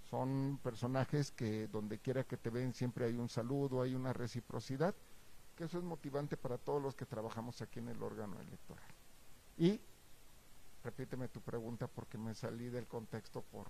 [0.07, 4.93] son personajes que donde quiera que te ven siempre hay un saludo, hay una reciprocidad,
[5.55, 8.91] que eso es motivante para todos los que trabajamos aquí en el órgano electoral.
[9.57, 9.79] Y
[10.83, 13.67] repíteme tu pregunta porque me salí del contexto por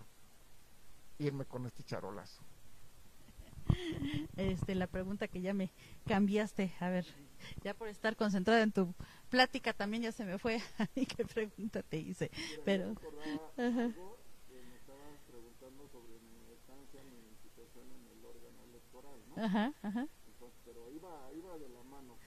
[1.19, 2.41] irme con este charolazo.
[4.37, 5.71] Este, la pregunta que ya me
[6.05, 7.05] cambiaste, a ver.
[7.63, 8.93] ya por estar concentrada en tu
[9.29, 12.29] plática también ya se me fue a mí qué pregunta te hice.
[12.63, 12.95] Pero,
[13.57, 13.93] ajá.
[15.27, 19.43] preguntando sobre mi estancia, mi situación en el órgano electoral, ¿no?
[19.43, 20.07] Ajá, ajá.
[20.27, 22.17] Entonces, pero iba, iba de la mano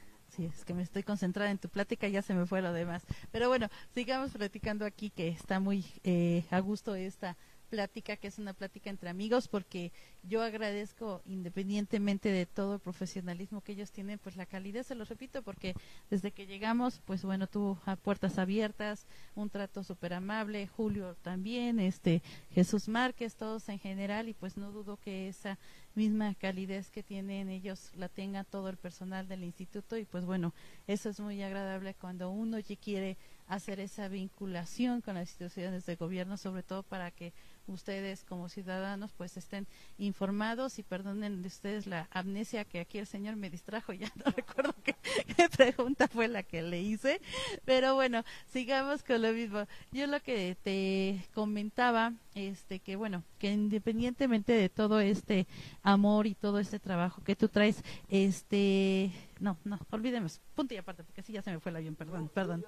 [0.47, 3.05] es que me estoy concentrada en tu plática ya se me fue lo demás.
[3.31, 7.37] Pero bueno, sigamos platicando aquí que está muy eh, a gusto esta
[7.69, 9.93] plática, que es una plática entre amigos, porque
[10.23, 15.05] yo agradezco, independientemente de todo el profesionalismo que ellos tienen, pues la calidez, se lo
[15.05, 15.75] repito, porque
[16.11, 21.79] desde que llegamos, pues bueno, tuvo a puertas abiertas, un trato súper amable, Julio también,
[21.79, 25.59] este Jesús Márquez, todos en general, y pues no dudo que esa
[25.95, 30.55] misma calidez que tienen ellos la tenga todo el personal del instituto, y pues bueno,
[30.87, 33.17] eso es muy agradable cuando uno ya quiere
[33.47, 37.33] hacer esa vinculación con las instituciones de gobierno, sobre todo para que
[37.73, 39.67] ustedes como ciudadanos pues estén
[39.99, 44.31] informados y perdonen de ustedes la amnesia que aquí el señor me distrajo, ya no
[44.31, 44.95] recuerdo qué,
[45.37, 47.21] qué pregunta fue la que le hice,
[47.65, 49.67] pero bueno, sigamos con lo mismo.
[49.93, 55.47] Yo lo que te comentaba, este que bueno, que independientemente de todo este
[55.83, 61.05] amor y todo este trabajo que tú traes, este, no, no, olvidemos, punto y aparte,
[61.05, 62.65] porque así ya se me fue el avión, perdón, perdón.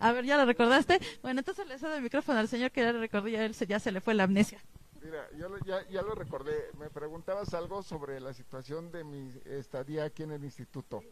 [0.00, 0.98] A ver, ¿ya lo recordaste?
[1.22, 3.66] Bueno, entonces le cedo el micrófono al señor que ya le recordé, ya, él se-
[3.66, 4.60] ya se le fue la amnesia.
[5.02, 6.70] Mira, ya lo, ya, ya lo recordé.
[6.78, 11.02] Me preguntabas algo sobre la situación de mi estadía aquí en el instituto.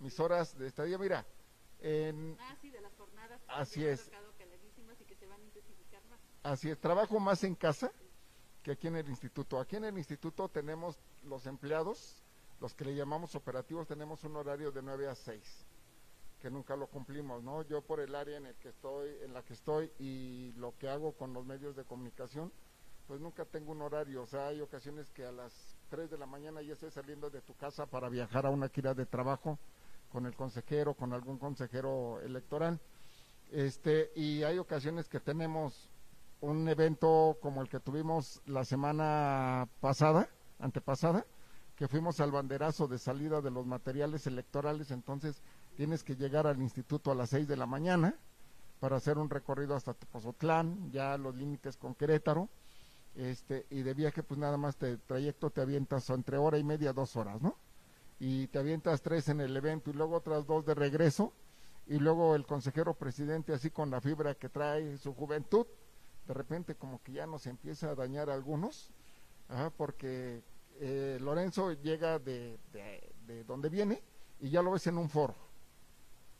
[0.00, 1.24] Mis horas de estadía, mira,
[1.80, 3.40] en, Ah, sí, de las jornadas.
[3.48, 4.04] Así es.
[4.04, 4.46] tocado que
[5.00, 6.20] y que se van a intensificar más.
[6.52, 7.92] Así es, trabajo más en casa
[8.62, 9.60] que aquí en el instituto.
[9.60, 12.22] Aquí en el instituto tenemos los empleados,
[12.60, 15.66] los que le llamamos operativos, tenemos un horario de 9 a 6,
[16.40, 17.62] que nunca lo cumplimos, ¿no?
[17.62, 20.88] Yo por el área en el que estoy, en la que estoy y lo que
[20.88, 22.52] hago con los medios de comunicación,
[23.06, 25.52] pues nunca tengo un horario, o sea, hay ocasiones que a las
[25.88, 28.92] 3 de la mañana ya estoy saliendo de tu casa para viajar a una gira
[28.92, 29.58] de trabajo
[30.10, 32.80] con el consejero, con algún consejero electoral.
[33.50, 35.88] Este, y hay ocasiones que tenemos
[36.40, 40.28] un evento como el que tuvimos la semana pasada,
[40.58, 41.26] antepasada,
[41.76, 45.42] que fuimos al banderazo de salida de los materiales electorales, entonces
[45.76, 48.16] tienes que llegar al instituto a las 6 de la mañana
[48.80, 52.48] para hacer un recorrido hasta Tepozotlán, ya los límites con Querétaro,
[53.14, 56.92] este, y de viaje pues nada más te trayecto te avientas entre hora y media,
[56.92, 57.56] dos horas, ¿no?
[58.20, 61.32] Y te avientas tres en el evento y luego otras dos de regreso,
[61.86, 65.66] y luego el consejero presidente así con la fibra que trae su juventud,
[66.28, 68.90] de repente como que ya nos empieza a dañar a algunos,
[69.78, 70.42] porque
[70.78, 74.02] eh, Lorenzo llega de, de, de donde viene
[74.38, 75.34] y ya lo ves en un foro.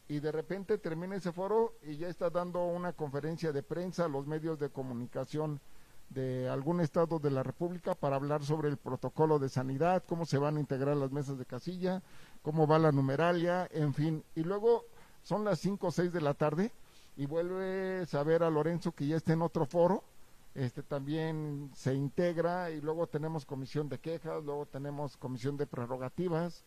[0.07, 4.09] Y de repente termina ese foro y ya está dando una conferencia de prensa a
[4.09, 5.59] los medios de comunicación
[6.11, 10.39] de algún estado de la República para hablar sobre el protocolo de sanidad, cómo se
[10.39, 12.03] van a integrar las mesas de casilla,
[12.43, 14.22] cómo va la numeralia, en fin.
[14.34, 14.84] Y luego
[15.22, 16.72] son las 5 o 6 de la tarde
[17.19, 20.05] y vuelves a ver a Lorenzo que ya está en otro foro,
[20.55, 26.64] este también se integra y luego tenemos comisión de quejas, luego tenemos comisión de prerrogativas,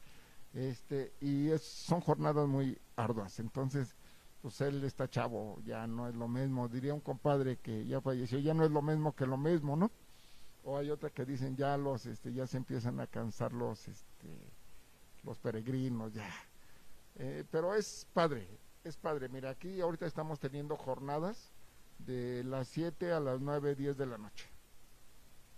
[0.54, 3.40] este y es, son jornadas muy arduas.
[3.40, 3.96] Entonces,
[4.42, 8.38] pues él está chavo, ya no es lo mismo, diría un compadre que ya falleció,
[8.40, 9.90] ya no es lo mismo que lo mismo, ¿no?
[10.66, 14.28] O hay otra que dicen ya los, este, ya se empiezan a cansar los, este,
[15.24, 16.30] los peregrinos, ya.
[17.16, 18.50] Eh, pero es padre,
[18.84, 19.30] es padre.
[19.30, 21.52] Mira, aquí ahorita estamos teniendo jornadas
[22.00, 24.48] de las 7 a las 9, 10 de la noche.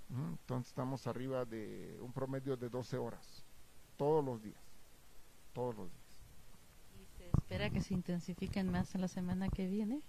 [0.10, 3.44] Entonces estamos arriba de un promedio de 12 horas,
[3.98, 4.62] todos los días,
[5.54, 6.04] todos los días.
[7.02, 10.02] ¿Y se espera que se intensifiquen más en la semana que viene?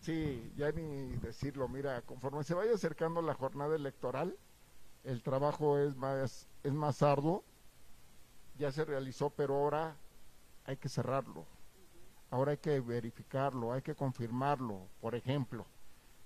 [0.00, 4.34] Sí, ya ni decirlo, mira, conforme se vaya acercando la jornada electoral,
[5.04, 7.44] el trabajo es más, es más arduo,
[8.58, 9.96] ya se realizó, pero ahora
[10.64, 11.46] hay que cerrarlo,
[12.30, 14.88] ahora hay que verificarlo, hay que confirmarlo.
[15.00, 15.66] Por ejemplo,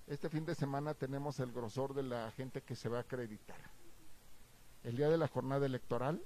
[0.06, 3.58] este fin de semana tenemos el grosor de la gente que se va a acreditar.
[4.82, 6.22] El día de la jornada electoral,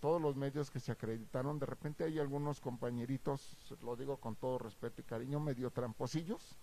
[0.00, 4.58] todos los medios que se acreditaron, de repente hay algunos compañeritos, lo digo con todo
[4.58, 6.56] respeto y cariño, medio tramposillos,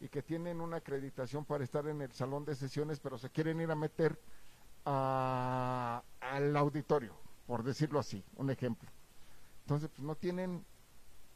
[0.00, 3.60] y que tienen una acreditación para estar en el salón de sesiones, pero se quieren
[3.60, 4.18] ir a meter
[4.84, 7.14] a- al auditorio,
[7.46, 8.90] por decirlo así, un ejemplo.
[9.62, 10.64] Entonces, pues no tienen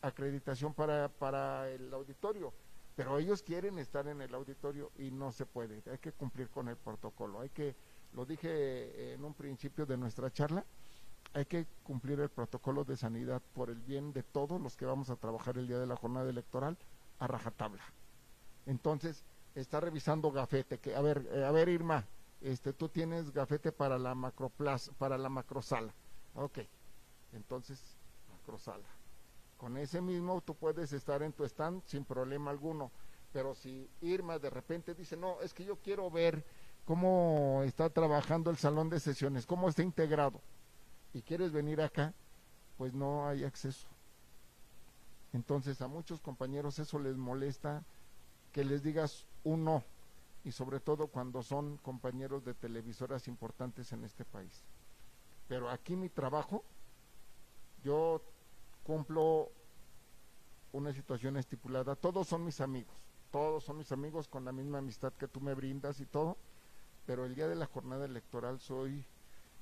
[0.01, 2.53] acreditación para, para el auditorio,
[2.95, 6.69] pero ellos quieren estar en el auditorio y no se puede, hay que cumplir con
[6.69, 7.75] el protocolo, hay que,
[8.13, 10.65] lo dije en un principio de nuestra charla,
[11.33, 15.11] hay que cumplir el protocolo de sanidad por el bien de todos los que vamos
[15.11, 16.79] a trabajar el día de la jornada electoral
[17.19, 17.83] a rajatabla.
[18.65, 19.25] Entonces,
[19.55, 22.05] está revisando gafete, que a ver, eh, a ver Irma,
[22.41, 25.93] este tú tienes gafete para la macroplaza, para la macrosala.
[26.35, 26.61] Ok.
[27.33, 27.96] Entonces,
[29.57, 32.91] Con ese mismo tú puedes estar en tu stand sin problema alguno.
[33.33, 36.45] Pero si Irma de repente dice, no, es que yo quiero ver
[36.85, 40.41] cómo está trabajando el salón de sesiones, cómo está integrado,
[41.13, 42.15] y quieres venir acá,
[42.79, 43.89] pues no hay acceso.
[45.33, 47.85] Entonces a muchos compañeros eso les molesta
[48.53, 49.85] que les digas un no,
[50.45, 54.65] y sobre todo cuando son compañeros de televisoras importantes en este país.
[55.49, 56.65] Pero aquí mi trabajo,
[57.83, 58.23] yo
[58.87, 59.51] cumplo
[60.71, 62.95] una situación estipulada, todos son mis amigos,
[63.33, 66.37] todos son mis amigos con la misma amistad que tú me brindas y todo,
[67.05, 69.05] pero el día de la jornada electoral soy,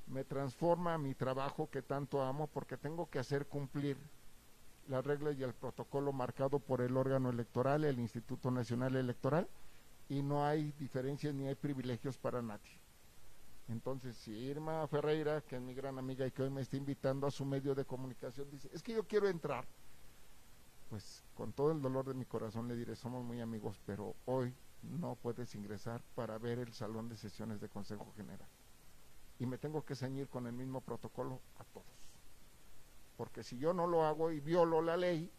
[0.09, 3.97] me transforma mi trabajo que tanto amo porque tengo que hacer cumplir
[4.89, 9.49] las reglas y el protocolo marcado por el órgano electoral, el Instituto Nacional Electoral,
[10.11, 12.84] y no hay diferencias ni hay privilegios para nadie.
[13.69, 17.27] Entonces, si Irma Ferreira, que es mi gran amiga y que hoy me está invitando
[17.27, 19.65] a su medio de comunicación, dice, es que yo quiero entrar,
[20.91, 24.55] pues con todo el dolor de mi corazón le diré, somos muy amigos, pero hoy
[24.83, 28.49] no puedes ingresar para ver el salón de sesiones de Consejo General.
[29.39, 31.87] Y me tengo que ceñir con el mismo protocolo a todos.
[33.17, 35.31] Porque si yo no lo hago y violo la ley,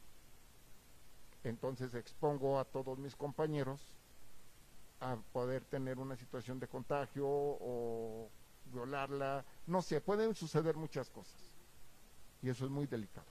[1.44, 3.82] entonces expongo a todos mis compañeros
[5.00, 8.30] a poder tener una situación de contagio o
[8.74, 11.42] violarla, no sé, pueden suceder muchas cosas.
[12.42, 13.28] Y eso es muy delicado.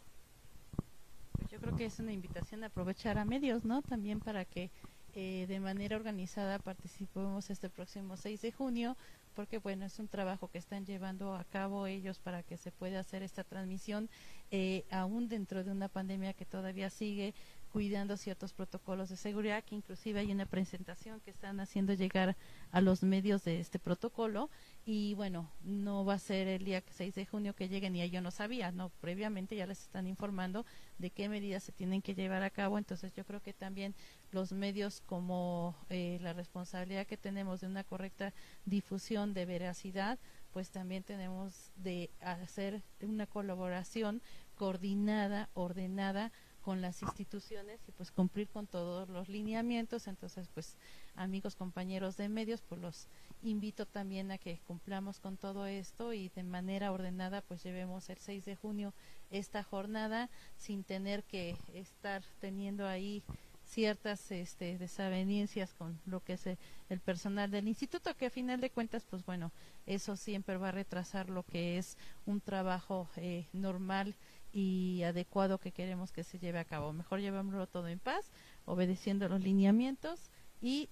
[1.32, 3.82] Pues yo creo que es una invitación a aprovechar a medios, ¿no?
[3.82, 4.70] También para que
[5.14, 8.96] eh, de manera organizada participemos este próximo 6 de junio,
[9.34, 13.00] porque bueno, es un trabajo que están llevando a cabo ellos para que se pueda
[13.00, 14.08] hacer esta transmisión,
[14.50, 17.34] eh, aún dentro de una pandemia que todavía sigue
[17.74, 22.36] cuidando ciertos protocolos de seguridad, que inclusive hay una presentación que están haciendo llegar
[22.70, 24.48] a los medios de este protocolo.
[24.86, 28.20] Y bueno, no va a ser el día 6 de junio que lleguen y yo
[28.20, 30.64] no sabía, no, previamente ya les están informando
[30.98, 33.96] de qué medidas se tienen que llevar a cabo, entonces yo creo que también
[34.30, 38.32] los medios como eh, la responsabilidad que tenemos de una correcta
[38.66, 40.20] difusión de veracidad,
[40.52, 44.22] pues también tenemos de hacer una colaboración
[44.54, 46.30] coordinada, ordenada
[46.64, 50.08] con las instituciones y pues cumplir con todos los lineamientos.
[50.08, 50.78] Entonces, pues
[51.14, 53.08] amigos, compañeros de medios, pues los
[53.42, 58.16] invito también a que cumplamos con todo esto y de manera ordenada pues llevemos el
[58.16, 58.94] 6 de junio
[59.30, 63.22] esta jornada sin tener que estar teniendo ahí
[63.66, 68.70] ciertas este, desavenencias con lo que es el, personal del instituto, que a final de
[68.70, 69.52] cuentas, pues bueno,
[69.86, 74.14] eso siempre va a retrasar lo que es un trabajo eh, normal
[74.54, 76.92] y adecuado que queremos que se lleve a cabo.
[76.92, 78.30] Mejor llevémoslo todo en paz,
[78.64, 80.30] obedeciendo los lineamientos
[80.62, 80.88] y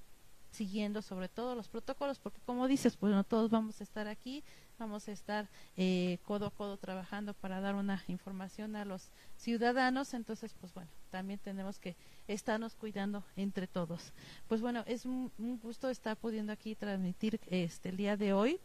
[0.51, 4.45] siguiendo sobre todo los protocolos, porque como dices, pues no todos vamos a estar aquí,
[4.79, 10.13] vamos a estar eh, codo a codo trabajando para dar una información a los ciudadanos,
[10.13, 11.97] entonces pues bueno, también tenemos que
[12.29, 14.13] estarnos cuidando entre todos.
[14.49, 18.61] Pues bueno, es un, un gusto estar pudiendo aquí transmitir este el día de hoy.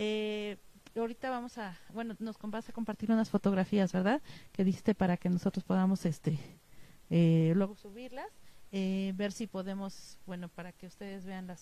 [0.00, 0.56] Eh,
[0.96, 4.22] ahorita vamos a, bueno, nos vas a compartir unas fotografías, ¿verdad?
[4.52, 6.38] Que diste para que nosotros podamos, este,
[7.10, 8.28] eh, luego subirlas,
[8.70, 11.56] eh, ver si podemos, bueno, para que ustedes vean la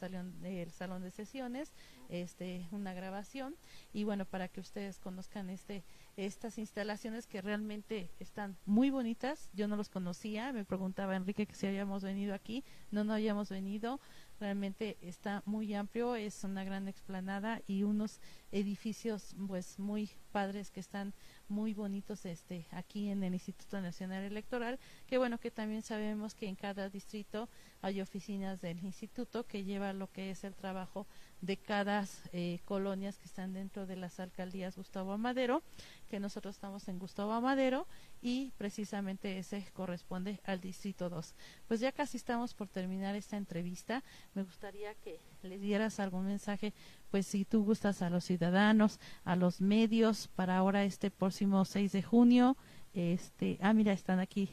[0.45, 1.73] el salón de sesiones,
[2.09, 3.55] este, una grabación
[3.93, 5.85] y bueno, para que ustedes conozcan este,
[6.17, 9.49] estas instalaciones que realmente están muy bonitas.
[9.53, 13.51] Yo no los conocía, me preguntaba Enrique que si habíamos venido aquí, no, no habíamos
[13.51, 14.01] venido
[14.41, 18.21] realmente está muy amplio, es una gran explanada y unos
[18.53, 21.15] edificios pues muy padres que están
[21.49, 26.49] muy bonitos este aquí en el Instituto Nacional Electoral, que bueno que también sabemos que
[26.49, 27.49] en cada distrito
[27.83, 31.07] hay oficinas del instituto que lleva lo que es el trabajo
[31.41, 35.63] de cada eh, colonias que están dentro de las alcaldías Gustavo Amadero,
[36.09, 37.87] que nosotros estamos en Gustavo Amadero
[38.23, 41.35] y precisamente ese corresponde al distrito 2.
[41.69, 44.03] Pues ya casi estamos por terminar esta entrevista.
[44.35, 46.75] Me gustaría que le dieras algún mensaje,
[47.11, 51.93] pues si tú gustas a los ciudadanos, a los medios para ahora este próximo 6
[51.93, 52.57] de junio.
[52.95, 54.51] Este, ah, mira, están aquí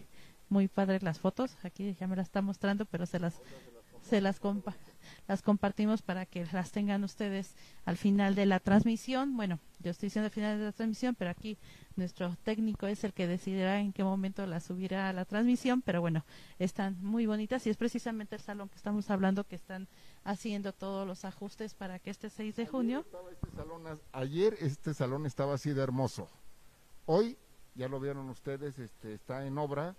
[0.50, 1.58] muy padres las fotos.
[1.64, 3.40] Aquí ya me las está mostrando, pero se las
[4.02, 4.76] se las compa
[5.28, 9.36] las compartimos para que las tengan ustedes al final de la transmisión.
[9.36, 11.58] Bueno, yo estoy diciendo al final de la transmisión, pero aquí
[11.96, 16.02] nuestro técnico es el que decidirá en qué momento las subirá a la transmisión, pero
[16.02, 16.26] bueno,
[16.60, 19.88] están muy bonitas y es precisamente el salón que estamos hablando que están
[20.24, 23.06] haciendo todos los ajustes para que este 6 de junio.
[23.12, 26.30] Ayer, este salón, ayer este salón estaba así de hermoso.
[27.06, 27.38] Hoy,
[27.76, 29.96] ya lo vieron ustedes, este, está en obra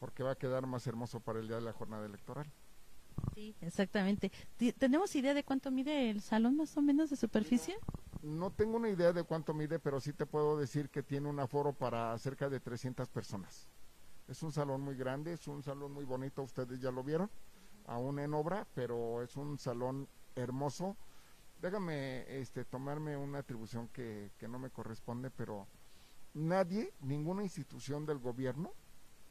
[0.00, 2.46] porque va a quedar más hermoso para el día de la jornada electoral.
[3.34, 4.30] Sí, exactamente.
[4.78, 7.76] ¿Tenemos idea de cuánto mide el salón más o menos de superficie?
[8.26, 11.38] no tengo una idea de cuánto mide, pero sí te puedo decir que tiene un
[11.38, 13.68] aforo para cerca de 300 personas.
[14.28, 17.30] Es un salón muy grande, es un salón muy bonito, ustedes ya lo vieron,
[17.86, 20.96] aún en obra, pero es un salón hermoso.
[21.60, 25.66] Déjame este, tomarme una atribución que, que no me corresponde, pero
[26.34, 28.72] nadie, ninguna institución del gobierno,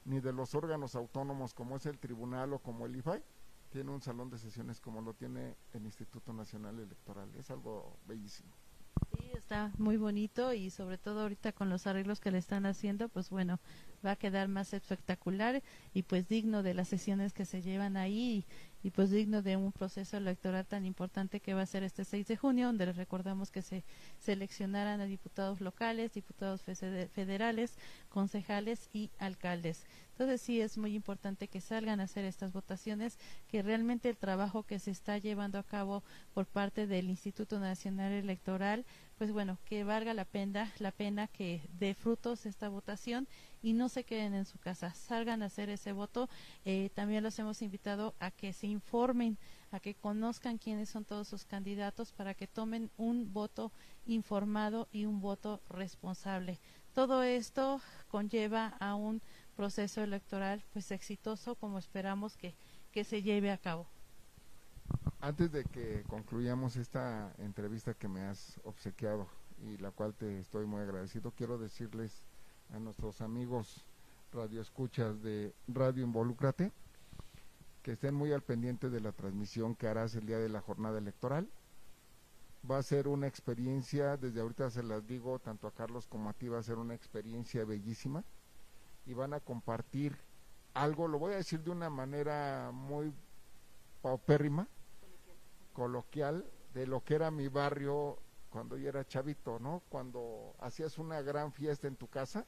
[0.06, 3.24] ni de los órganos autónomos como es el tribunal o como el IFAI,
[3.70, 7.34] tiene un salón de sesiones como lo tiene el Instituto Nacional Electoral.
[7.36, 8.54] Es algo bellísimo.
[9.38, 13.30] Está muy bonito y sobre todo ahorita con los arreglos que le están haciendo, pues
[13.30, 13.60] bueno,
[14.06, 15.62] va a quedar más espectacular
[15.94, 18.46] y pues digno de las sesiones que se llevan ahí
[18.84, 22.28] y, pues digno de un proceso electoral tan importante que va a ser este 6
[22.28, 23.84] de junio, donde les recordamos que se
[24.20, 27.80] seleccionarán a diputados locales, diputados fede- federales,
[28.10, 29.86] concejales y alcaldes.
[30.12, 33.18] Entonces sí es muy importante que salgan a hacer estas votaciones,
[33.48, 36.04] que realmente el trabajo que se está llevando a cabo
[36.36, 38.86] por parte del Instituto Nacional Electoral,
[39.18, 43.28] pues bueno, que valga la pena, la pena que dé frutos esta votación
[43.62, 46.30] y no se queden en su casa, salgan a hacer ese voto.
[46.66, 49.38] Eh, también los hemos invitado a que se informen,
[49.72, 53.72] a que conozcan quiénes son todos sus candidatos para que tomen un voto
[54.06, 56.60] informado y un voto responsable.
[56.94, 59.22] Todo esto conlleva a un
[59.56, 62.56] proceso electoral pues exitoso como esperamos que,
[62.92, 63.88] que se lleve a cabo.
[65.26, 69.28] Antes de que concluyamos esta entrevista que me has obsequiado
[69.66, 72.22] y la cual te estoy muy agradecido, quiero decirles
[72.72, 73.84] a nuestros amigos
[74.32, 76.72] radioescuchas de Radio Involúcrate
[77.82, 81.00] que estén muy al pendiente de la transmisión que harás el día de la jornada
[81.00, 81.50] electoral.
[82.70, 86.34] Va a ser una experiencia, desde ahorita se las digo, tanto a Carlos como a
[86.34, 88.24] ti, va a ser una experiencia bellísima
[89.08, 90.16] y van a compartir
[90.76, 93.12] algo, lo voy a decir de una manera muy
[94.04, 94.68] paupérrima,
[95.76, 98.18] coloquial, de lo que era mi barrio
[98.50, 99.84] cuando yo era chavito, ¿no?
[99.90, 102.46] Cuando hacías una gran fiesta en tu casa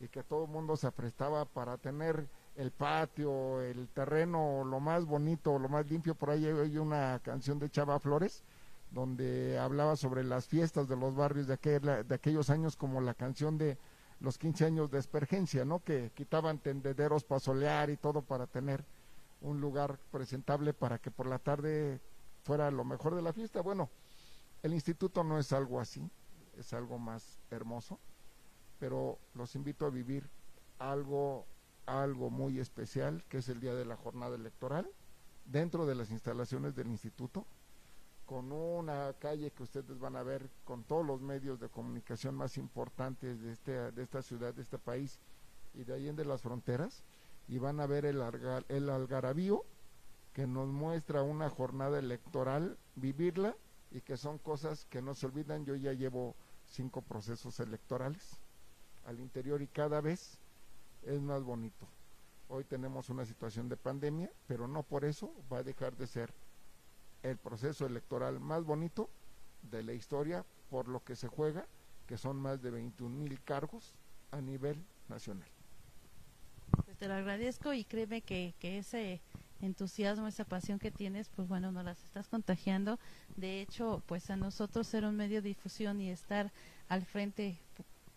[0.00, 5.04] y que todo el mundo se prestaba para tener el patio, el terreno, lo más
[5.04, 6.14] bonito, lo más limpio.
[6.14, 8.44] Por ahí hay una canción de Chava Flores
[8.92, 13.14] donde hablaba sobre las fiestas de los barrios de, aquel, de aquellos años como la
[13.14, 13.76] canción de
[14.20, 15.80] los 15 años de Espergencia, ¿no?
[15.80, 18.84] Que quitaban tendederos para solear y todo para tener
[19.40, 22.00] un lugar presentable para que por la tarde
[22.48, 23.60] fuera lo mejor de la fiesta.
[23.60, 23.90] Bueno,
[24.62, 26.10] el instituto no es algo así,
[26.56, 27.98] es algo más hermoso,
[28.78, 30.30] pero los invito a vivir
[30.78, 31.44] algo,
[31.84, 34.90] algo muy especial, que es el día de la jornada electoral,
[35.44, 37.44] dentro de las instalaciones del instituto,
[38.24, 42.56] con una calle que ustedes van a ver con todos los medios de comunicación más
[42.56, 45.18] importantes de, este, de esta ciudad, de este país
[45.74, 47.04] y de ahí en de las fronteras,
[47.46, 49.66] y van a ver el, algar, el algarabío
[50.38, 53.56] que nos muestra una jornada electoral, vivirla
[53.90, 55.64] y que son cosas que no se olvidan.
[55.64, 58.38] Yo ya llevo cinco procesos electorales
[59.04, 60.38] al interior y cada vez
[61.02, 61.88] es más bonito.
[62.48, 66.32] Hoy tenemos una situación de pandemia, pero no por eso va a dejar de ser
[67.24, 69.10] el proceso electoral más bonito
[69.62, 71.66] de la historia por lo que se juega,
[72.06, 73.92] que son más de 21 mil cargos
[74.30, 75.48] a nivel nacional.
[76.84, 79.20] Pues te lo agradezco y créeme que, que ese
[79.60, 82.98] entusiasmo, esa pasión que tienes, pues bueno, nos las estás contagiando.
[83.36, 86.52] De hecho, pues a nosotros ser un medio de difusión y estar
[86.88, 87.58] al frente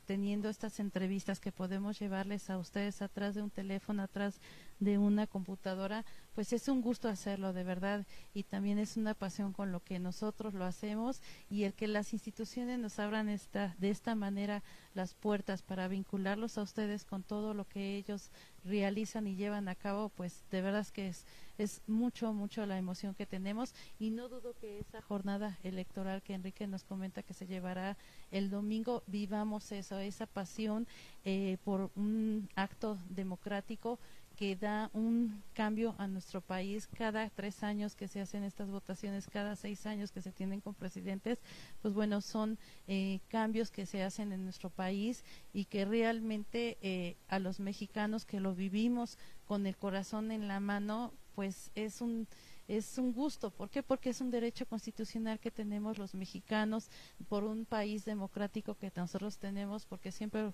[0.06, 4.42] teniendo estas entrevistas que podemos llevarles a ustedes atrás de un teléfono, atrás
[4.82, 6.04] de una computadora,
[6.34, 10.00] pues es un gusto hacerlo de verdad y también es una pasión con lo que
[10.00, 14.64] nosotros lo hacemos y el que las instituciones nos abran esta de esta manera
[14.96, 18.32] las puertas para vincularlos a ustedes con todo lo que ellos
[18.66, 21.26] realizan y llevan a cabo, pues de verdad es que es
[21.58, 26.34] es mucho mucho la emoción que tenemos y no dudo que esa jornada electoral que
[26.34, 27.98] Enrique nos comenta que se llevará
[28.32, 30.88] el domingo vivamos eso, esa pasión
[31.24, 34.00] eh, por un acto democrático
[34.42, 39.28] que da un cambio a nuestro país cada tres años que se hacen estas votaciones,
[39.28, 41.38] cada seis años que se tienen con presidentes,
[41.84, 45.24] pues bueno, son eh, cambios que se hacen en nuestro país
[45.54, 50.60] y que realmente eh, a los mexicanos que lo vivimos con el corazón en la
[50.60, 52.28] mano, pues es un
[52.68, 53.52] es un gusto.
[53.52, 53.84] ¿Por qué?
[53.84, 56.90] Porque es un derecho constitucional que tenemos los mexicanos
[57.28, 60.54] por un país democrático que nosotros tenemos, porque siempre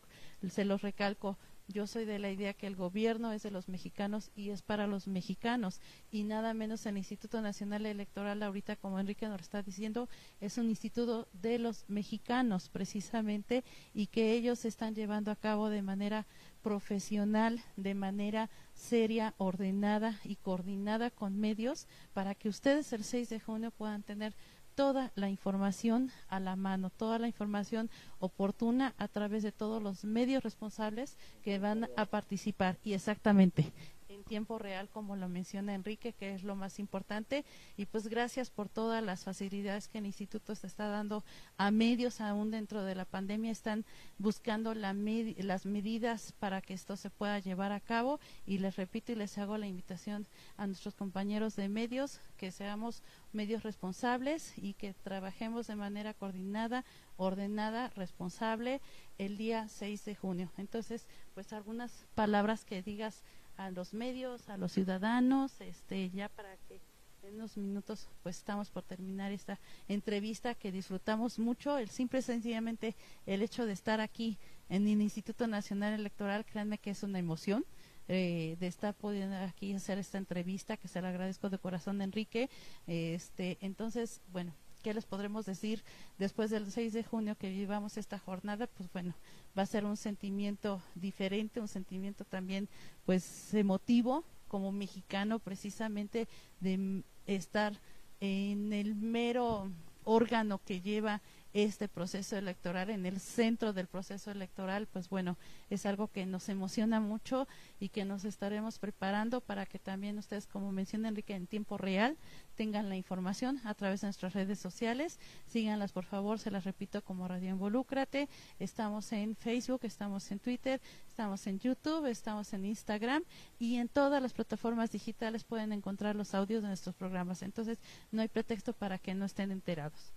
[0.50, 4.32] se los recalco, yo soy de la idea que el gobierno es de los mexicanos
[4.36, 9.28] y es para los mexicanos y nada menos el Instituto Nacional Electoral ahorita como Enrique
[9.28, 10.08] nos está diciendo
[10.40, 13.64] es un instituto de los mexicanos precisamente
[13.94, 16.26] y que ellos están llevando a cabo de manera
[16.62, 23.40] profesional, de manera seria, ordenada y coordinada con medios para que ustedes el 6 de
[23.40, 24.36] junio puedan tener
[24.78, 30.06] toda la información a la mano, toda la información oportuna a través de todos los
[30.06, 32.78] medios responsables que van a participar.
[32.84, 33.97] Y exactamente, en
[34.28, 37.46] tiempo real, como lo menciona Enrique, que es lo más importante.
[37.78, 41.24] Y pues gracias por todas las facilidades que el instituto se está dando
[41.58, 43.86] a medios, aún dentro de la pandemia, están
[44.18, 48.20] buscando la med- las medidas para que esto se pueda llevar a cabo.
[48.46, 53.02] Y les repito y les hago la invitación a nuestros compañeros de medios que seamos
[53.34, 56.86] medios responsables y que trabajemos de manera coordinada,
[57.18, 58.82] ordenada, responsable
[59.18, 60.52] el día 6 de junio.
[60.58, 63.24] Entonces, pues algunas palabras que digas
[63.58, 66.80] a los medios, a los ciudadanos, este ya para que
[67.24, 72.96] en unos minutos pues estamos por terminar esta entrevista que disfrutamos mucho, el simple sencillamente
[73.26, 74.38] el hecho de estar aquí
[74.70, 77.66] en el Instituto Nacional Electoral, créanme que es una emoción.
[78.10, 82.50] eh, de estar pudiendo aquí hacer esta entrevista que se la agradezco de corazón Enrique
[82.88, 85.84] este entonces bueno ¿qué les podremos decir
[86.18, 88.68] después del 6 de junio que vivamos esta jornada?
[88.68, 89.14] Pues bueno,
[89.58, 92.70] va a ser un sentimiento diferente, un sentimiento también
[93.06, 96.28] pues emotivo como mexicano precisamente
[96.60, 97.80] de estar
[98.20, 99.70] en el mero
[100.04, 101.22] órgano que lleva
[101.54, 105.38] este proceso electoral en el centro del proceso electoral, pues bueno,
[105.70, 107.48] es algo que nos emociona mucho
[107.80, 112.18] y que nos estaremos preparando para que también ustedes, como menciona Enrique, en tiempo real
[112.56, 115.20] tengan la información a través de nuestras redes sociales.
[115.46, 118.28] Síganlas, por favor, se las repito como Radio Involúcrate.
[118.60, 123.24] Estamos en Facebook, estamos en Twitter, estamos en YouTube, estamos en Instagram
[123.60, 127.42] y en todas las plataformas digitales pueden encontrar los audios de nuestros programas.
[127.44, 127.78] Entonces,
[128.12, 130.17] no hay pretexto para que no estén enterados.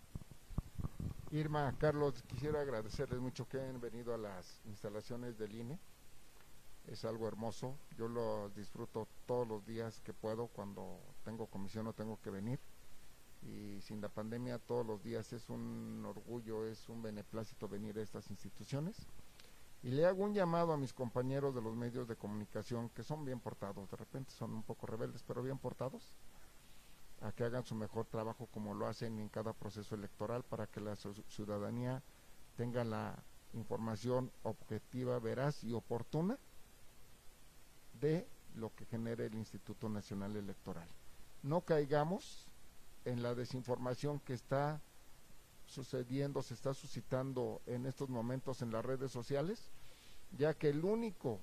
[1.33, 5.78] Irma, Carlos, quisiera agradecerles mucho que hayan venido a las instalaciones del INE.
[6.89, 7.78] Es algo hermoso.
[7.97, 10.49] Yo lo disfruto todos los días que puedo.
[10.49, 12.59] Cuando tengo comisión no tengo que venir.
[13.43, 18.03] Y sin la pandemia todos los días es un orgullo, es un beneplácito venir a
[18.03, 18.97] estas instituciones.
[19.85, 23.24] Y le hago un llamado a mis compañeros de los medios de comunicación que son
[23.24, 23.89] bien portados.
[23.89, 26.12] De repente son un poco rebeldes, pero bien portados
[27.21, 30.81] a que hagan su mejor trabajo como lo hacen en cada proceso electoral para que
[30.81, 32.03] la ciudadanía
[32.57, 36.39] tenga la información objetiva, veraz y oportuna
[38.01, 40.89] de lo que genere el Instituto Nacional Electoral.
[41.43, 42.47] No caigamos
[43.05, 44.81] en la desinformación que está
[45.66, 49.71] sucediendo, se está suscitando en estos momentos en las redes sociales,
[50.37, 51.41] ya que el único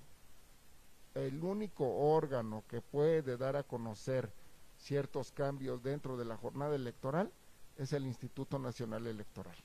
[1.14, 4.32] el único órgano que puede dar a conocer
[4.78, 7.32] ciertos cambios dentro de la jornada electoral
[7.78, 9.56] es el Instituto Nacional Electoral.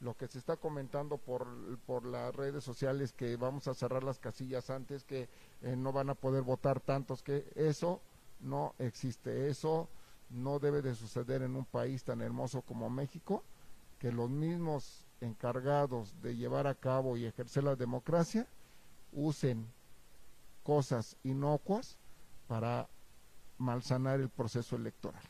[0.00, 1.46] Lo que se está comentando por,
[1.86, 5.28] por las redes sociales que vamos a cerrar las casillas antes, que
[5.62, 8.00] eh, no van a poder votar tantos, que eso
[8.40, 9.88] no existe, eso
[10.30, 13.44] no debe de suceder en un país tan hermoso como México,
[13.98, 18.46] que los mismos encargados de llevar a cabo y ejercer la democracia
[19.12, 19.66] usen
[20.64, 21.96] cosas inocuas
[22.48, 22.88] para
[23.62, 25.22] malsanar el proceso electoral.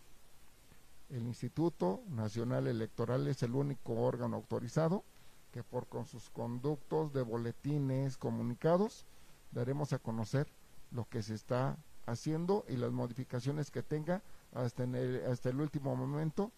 [1.11, 5.05] El Instituto Nacional Electoral es el único órgano autorizado
[5.53, 9.05] que por con sus conductos de boletines, comunicados,
[9.51, 10.49] daremos a conocer
[10.91, 11.77] lo que se está
[12.07, 14.23] haciendo y las modificaciones que tenga
[14.55, 16.51] hasta, en el, hasta el último momento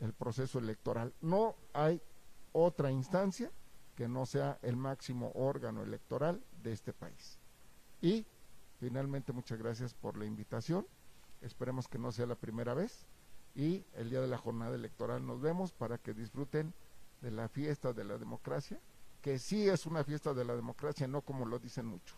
[0.00, 1.14] el proceso electoral.
[1.20, 2.02] No hay
[2.52, 3.52] otra instancia
[3.94, 7.38] que no sea el máximo órgano electoral de este país.
[8.00, 8.26] Y
[8.80, 10.86] finalmente muchas gracias por la invitación.
[11.40, 13.06] Esperemos que no sea la primera vez.
[13.54, 16.72] Y el día de la jornada electoral nos vemos para que disfruten
[17.20, 18.78] de la fiesta de la democracia,
[19.20, 22.16] que sí es una fiesta de la democracia, no como lo dicen muchos.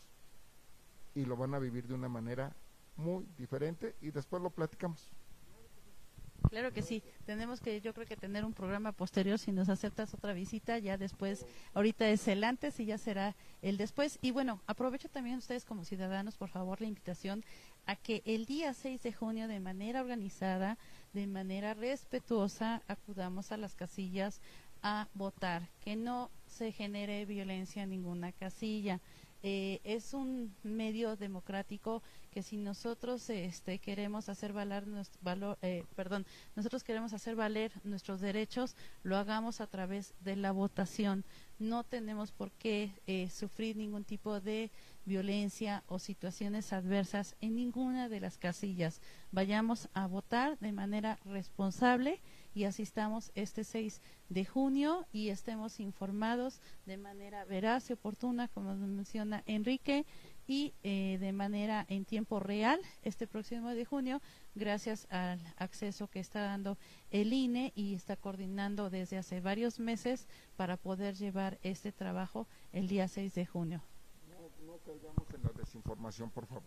[1.14, 2.54] Y lo van a vivir de una manera
[2.96, 5.10] muy diferente y después lo platicamos.
[6.50, 10.12] Claro que sí, tenemos que yo creo que tener un programa posterior si nos aceptas
[10.12, 14.18] otra visita, ya después, ahorita es el antes y ya será el después.
[14.20, 17.44] Y bueno, aprovecho también ustedes como ciudadanos, por favor, la invitación
[17.86, 20.78] a que el día 6 de junio de manera organizada,
[21.12, 24.40] de manera respetuosa, acudamos a las casillas
[24.82, 29.00] a votar, que no se genere violencia en ninguna casilla.
[29.44, 34.84] Eh, es un medio democrático que si nosotros este, queremos hacer valer
[35.20, 36.24] valor, eh, perdón,
[36.54, 41.24] nosotros queremos hacer valer nuestros derechos, lo hagamos a través de la votación.
[41.58, 44.70] No tenemos por qué eh, sufrir ningún tipo de
[45.04, 49.00] violencia o situaciones adversas en ninguna de las casillas.
[49.32, 52.20] Vayamos a votar de manera responsable
[52.54, 58.74] y asistamos este 6 de junio y estemos informados de manera veraz y oportuna, como
[58.74, 60.04] menciona Enrique,
[60.46, 64.20] y eh, de manera en tiempo real este próximo de junio
[64.54, 66.78] gracias al acceso que está dando
[67.10, 70.26] el INE y está coordinando desde hace varios meses
[70.56, 73.82] para poder llevar este trabajo el día 6 de junio.
[74.66, 76.62] No caigamos en la desinformación, por favor.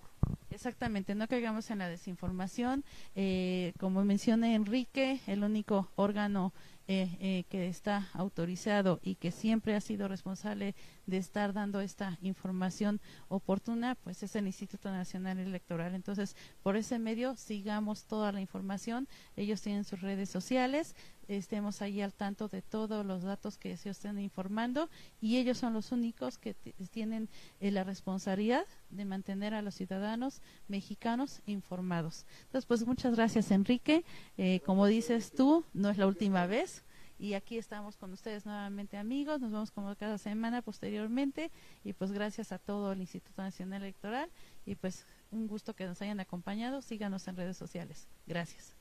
[0.56, 2.86] Exactamente, no caigamos en la desinformación.
[3.14, 6.54] Eh, como menciona Enrique, el único órgano
[6.88, 10.74] eh, eh, que está autorizado y que siempre ha sido responsable
[11.06, 15.96] de estar dando esta información oportuna, pues es el Instituto Nacional Electoral.
[15.96, 19.08] Entonces, por ese medio, sigamos toda la información.
[19.36, 20.96] Ellos tienen sus redes sociales,
[21.28, 24.90] estemos ahí al tanto de todos los datos que se estén informando
[25.22, 26.54] y ellos son los únicos que
[26.92, 27.30] tienen
[27.60, 32.26] eh, la responsabilidad de mantener a los ciudadanos mexicanos informados.
[32.46, 34.04] Entonces, pues muchas gracias, Enrique.
[34.38, 36.84] Eh, como dices tú, no es la última vez.
[37.18, 41.52] Y aquí estamos con ustedes nuevamente amigos, nos vemos como cada semana posteriormente
[41.84, 44.30] y pues gracias a todo el Instituto Nacional Electoral
[44.66, 48.08] y pues un gusto que nos hayan acompañado, síganos en redes sociales.
[48.28, 48.76] Gracias.